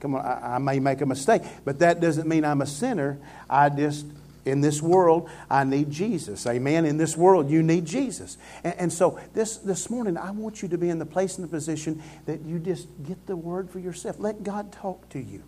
[0.00, 3.18] Come on, I, I may make a mistake, but that doesn't mean I'm a sinner.
[3.48, 4.06] I just
[4.44, 6.46] in this world, I need Jesus.
[6.46, 6.84] Amen.
[6.84, 8.38] In this world, you need Jesus.
[8.64, 11.44] And, and, so this, this morning, I want you to be in the place and
[11.44, 14.16] the position that you just get the word for yourself.
[14.18, 15.42] Let God talk to you.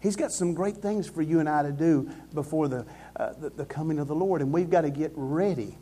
[0.00, 3.50] He's got some great things for you and I to do before the, uh, the,
[3.50, 5.78] the, coming of the Lord, and we've got to get ready.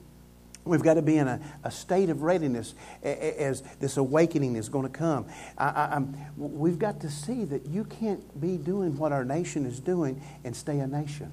[0.65, 4.85] We've got to be in a, a state of readiness as this awakening is going
[4.85, 5.27] to come.
[5.59, 6.01] I,
[6.37, 10.55] we've got to see that you can't be doing what our nation is doing and
[10.55, 11.33] stay a nation.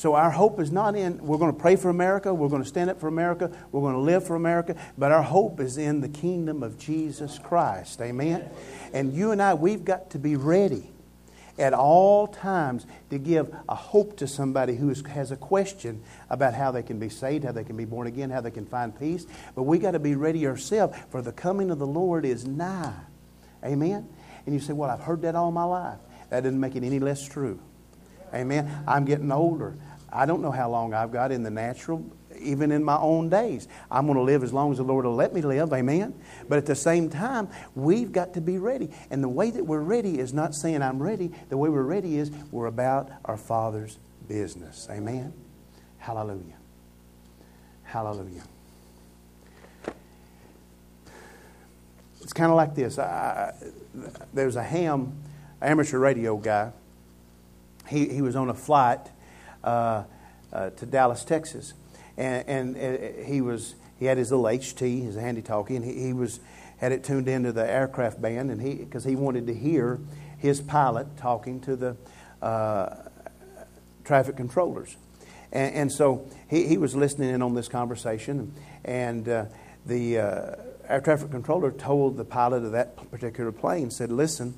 [0.00, 2.68] So our hope is not in, we're going to pray for America, we're going to
[2.68, 6.00] stand up for America, we're going to live for America, but our hope is in
[6.00, 8.00] the kingdom of Jesus Christ.
[8.00, 8.48] Amen?
[8.94, 10.90] And you and I, we've got to be ready
[11.58, 16.70] at all times to give a hope to somebody who has a question about how
[16.70, 19.26] they can be saved, how they can be born again, how they can find peace.
[19.54, 22.94] But we got to be ready ourselves, for the coming of the Lord is nigh.
[23.62, 24.08] Amen?
[24.46, 25.98] And you say, Well, I've heard that all my life.
[26.30, 27.60] That doesn't make it any less true.
[28.32, 28.84] Amen.
[28.86, 29.74] I'm getting older.
[30.12, 32.04] I don't know how long I've got in the natural,
[32.38, 33.68] even in my own days.
[33.90, 36.14] I'm going to live as long as the Lord will let me live, amen?
[36.48, 38.90] But at the same time, we've got to be ready.
[39.10, 41.32] And the way that we're ready is not saying I'm ready.
[41.48, 43.98] The way we're ready is we're about our Father's
[44.28, 45.32] business, amen?
[45.98, 46.56] Hallelujah.
[47.84, 48.42] Hallelujah.
[52.22, 52.98] It's kind of like this.
[52.98, 53.54] I,
[54.32, 55.12] there's a ham
[55.60, 56.72] amateur radio guy.
[57.88, 59.00] He, he was on a flight
[59.64, 60.04] uh,
[60.52, 61.74] uh, to Dallas, Texas,
[62.16, 65.92] and, and uh, he was he had his little HT, his handy talkie, and he,
[65.92, 66.40] he was
[66.78, 70.00] had it tuned into the aircraft band, and he because he wanted to hear
[70.38, 71.96] his pilot talking to the
[72.40, 72.96] uh,
[74.04, 74.96] traffic controllers,
[75.52, 78.54] and, and, so he, he was listening in on this conversation,
[78.84, 79.44] and uh,
[79.84, 80.56] the uh,
[80.88, 84.54] air traffic controller told the pilot of that particular plane said, "Listen."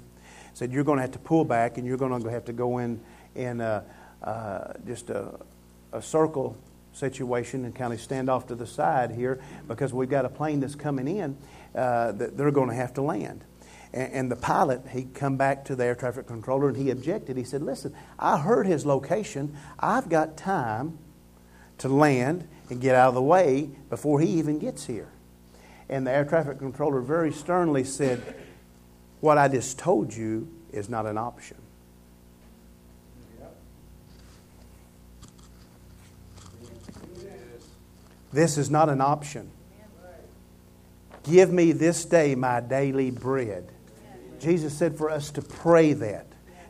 [0.54, 2.76] Said you're going to have to pull back, and you're going to have to go
[2.76, 3.00] in
[3.34, 3.62] in
[4.22, 5.34] uh, just a,
[5.92, 6.56] a circle
[6.92, 10.60] situation and kind of stand off to the side here because we've got a plane
[10.60, 11.36] that's coming in
[11.74, 13.42] uh, that they're going to have to land.
[13.92, 17.36] And, and, the pilot, he come back to the air traffic controller and he objected.
[17.36, 19.56] He said, "Listen, I heard his location.
[19.78, 20.98] I've got time
[21.78, 25.08] to land and get out of the way before he even gets here."
[25.88, 28.22] And the air traffic controller very sternly said,
[29.20, 31.61] "What I just told you is not an option."
[38.32, 39.50] This is not an option.
[41.22, 43.68] Give me this day my daily bread.
[44.40, 46.26] Jesus said for us to pray that,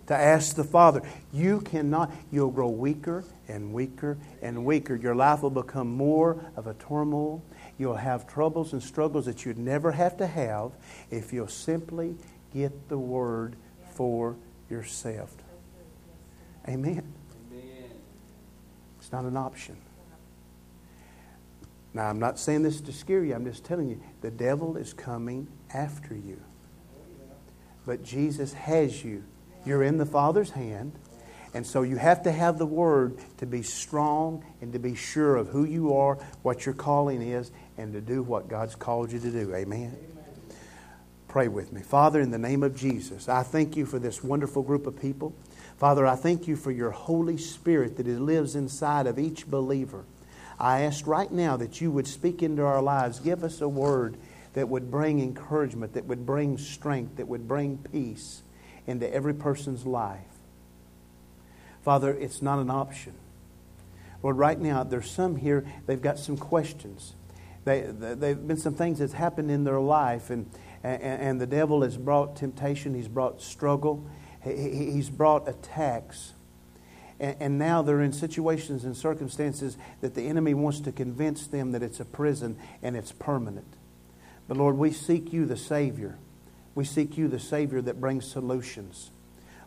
[0.09, 1.03] to ask the Father.
[1.33, 4.95] You cannot, you'll grow weaker and weaker and weaker.
[4.95, 7.43] Your life will become more of a turmoil.
[7.79, 10.73] You'll have troubles and struggles that you'd never have to have
[11.11, 12.17] if you'll simply
[12.53, 13.57] get the Word
[13.95, 14.37] for
[14.69, 15.35] yourself.
[16.69, 17.11] Amen.
[18.99, 19.77] It's not an option.
[21.95, 23.35] Now, I'm not saying this to scare you.
[23.35, 26.41] I'm just telling you the devil is coming after you.
[27.85, 29.25] But Jesus has you.
[29.67, 30.93] You're in the Father's hand.
[31.55, 35.37] And so you have to have the Word to be strong and to be sure
[35.37, 39.19] of who you are, what your calling is, and to do what God's called you
[39.19, 39.55] to do.
[39.55, 39.95] Amen.
[41.29, 41.83] Pray with me.
[41.83, 45.35] Father, in the name of Jesus, I thank you for this wonderful group of people.
[45.77, 50.05] Father, I thank you for your Holy Spirit that lives inside of each believer.
[50.63, 53.19] I ask right now that you would speak into our lives.
[53.19, 54.17] Give us a word
[54.55, 58.43] that would bring encouragement, that would bring strength, that would bring peace
[58.87, 60.21] into every person's life.
[61.83, 63.15] Father, it's not an option.
[64.23, 67.15] Lord, right now, there's some here, they've got some questions.
[67.65, 70.49] They, they've been some things that's happened in their life, and,
[70.85, 74.09] and, and the devil has brought temptation, he's brought struggle,
[74.45, 76.35] he, he's brought attacks.
[77.23, 81.73] And, and now they're in situations and circumstances that the enemy wants to convince them
[81.73, 83.73] that it's a prison and it's permanent.
[84.49, 86.19] But Lord, we seek you, the Savior.
[86.75, 89.11] We seek you, the Savior that brings solutions.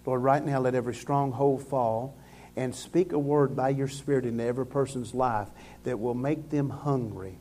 [0.06, 2.18] Lord, right now let every stronghold fall
[2.58, 5.48] and speak a word by your Spirit into every person's life
[5.84, 7.38] that will make them hungry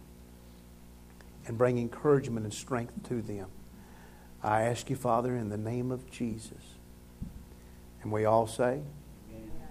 [1.46, 3.48] and bring encouragement and strength to them.
[4.42, 6.52] I ask you, Father, in the name of Jesus.
[8.02, 8.80] And we all say.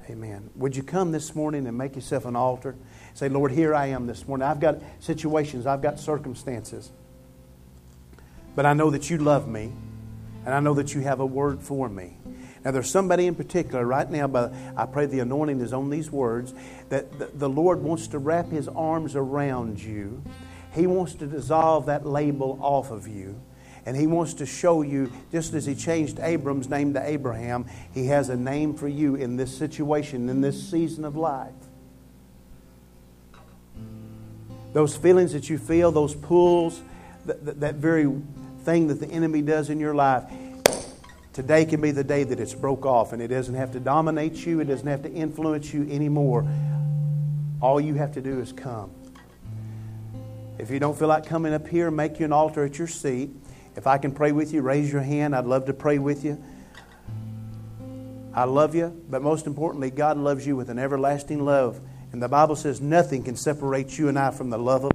[0.10, 0.50] Amen.
[0.56, 2.76] Would you come this morning and make yourself an altar?
[3.14, 4.46] Say, Lord, here I am this morning.
[4.46, 6.92] I've got situations, I've got circumstances.
[8.56, 9.72] But I know that you love me,
[10.46, 12.18] and I know that you have a word for me.
[12.66, 16.12] Now, there's somebody in particular right now, but I pray the anointing is on these
[16.12, 16.54] words,
[16.90, 20.22] that the Lord wants to wrap his arms around you.
[20.74, 23.40] He wants to dissolve that label off of you.
[23.86, 28.08] And he wants to show you, just as he changed Abram's name to Abraham, he
[28.08, 31.52] has a name for you in this situation, in this season of life.
[34.72, 36.82] Those feelings that you feel, those pulls,
[37.26, 38.12] that, that, that very
[38.64, 40.24] thing that the enemy does in your life,
[41.34, 44.46] today can be the day that it's broke off and it doesn't have to dominate
[44.46, 46.48] you, it doesn't have to influence you anymore.
[47.62, 48.92] All you have to do is come.
[50.58, 53.32] If you don't feel like coming up here, make you an altar at your seat.
[53.76, 55.36] If I can pray with you, raise your hand.
[55.36, 56.42] I'd love to pray with you.
[58.34, 61.80] I love you, but most importantly, God loves you with an everlasting love.
[62.12, 64.92] And the Bible says nothing can separate you and I from the love of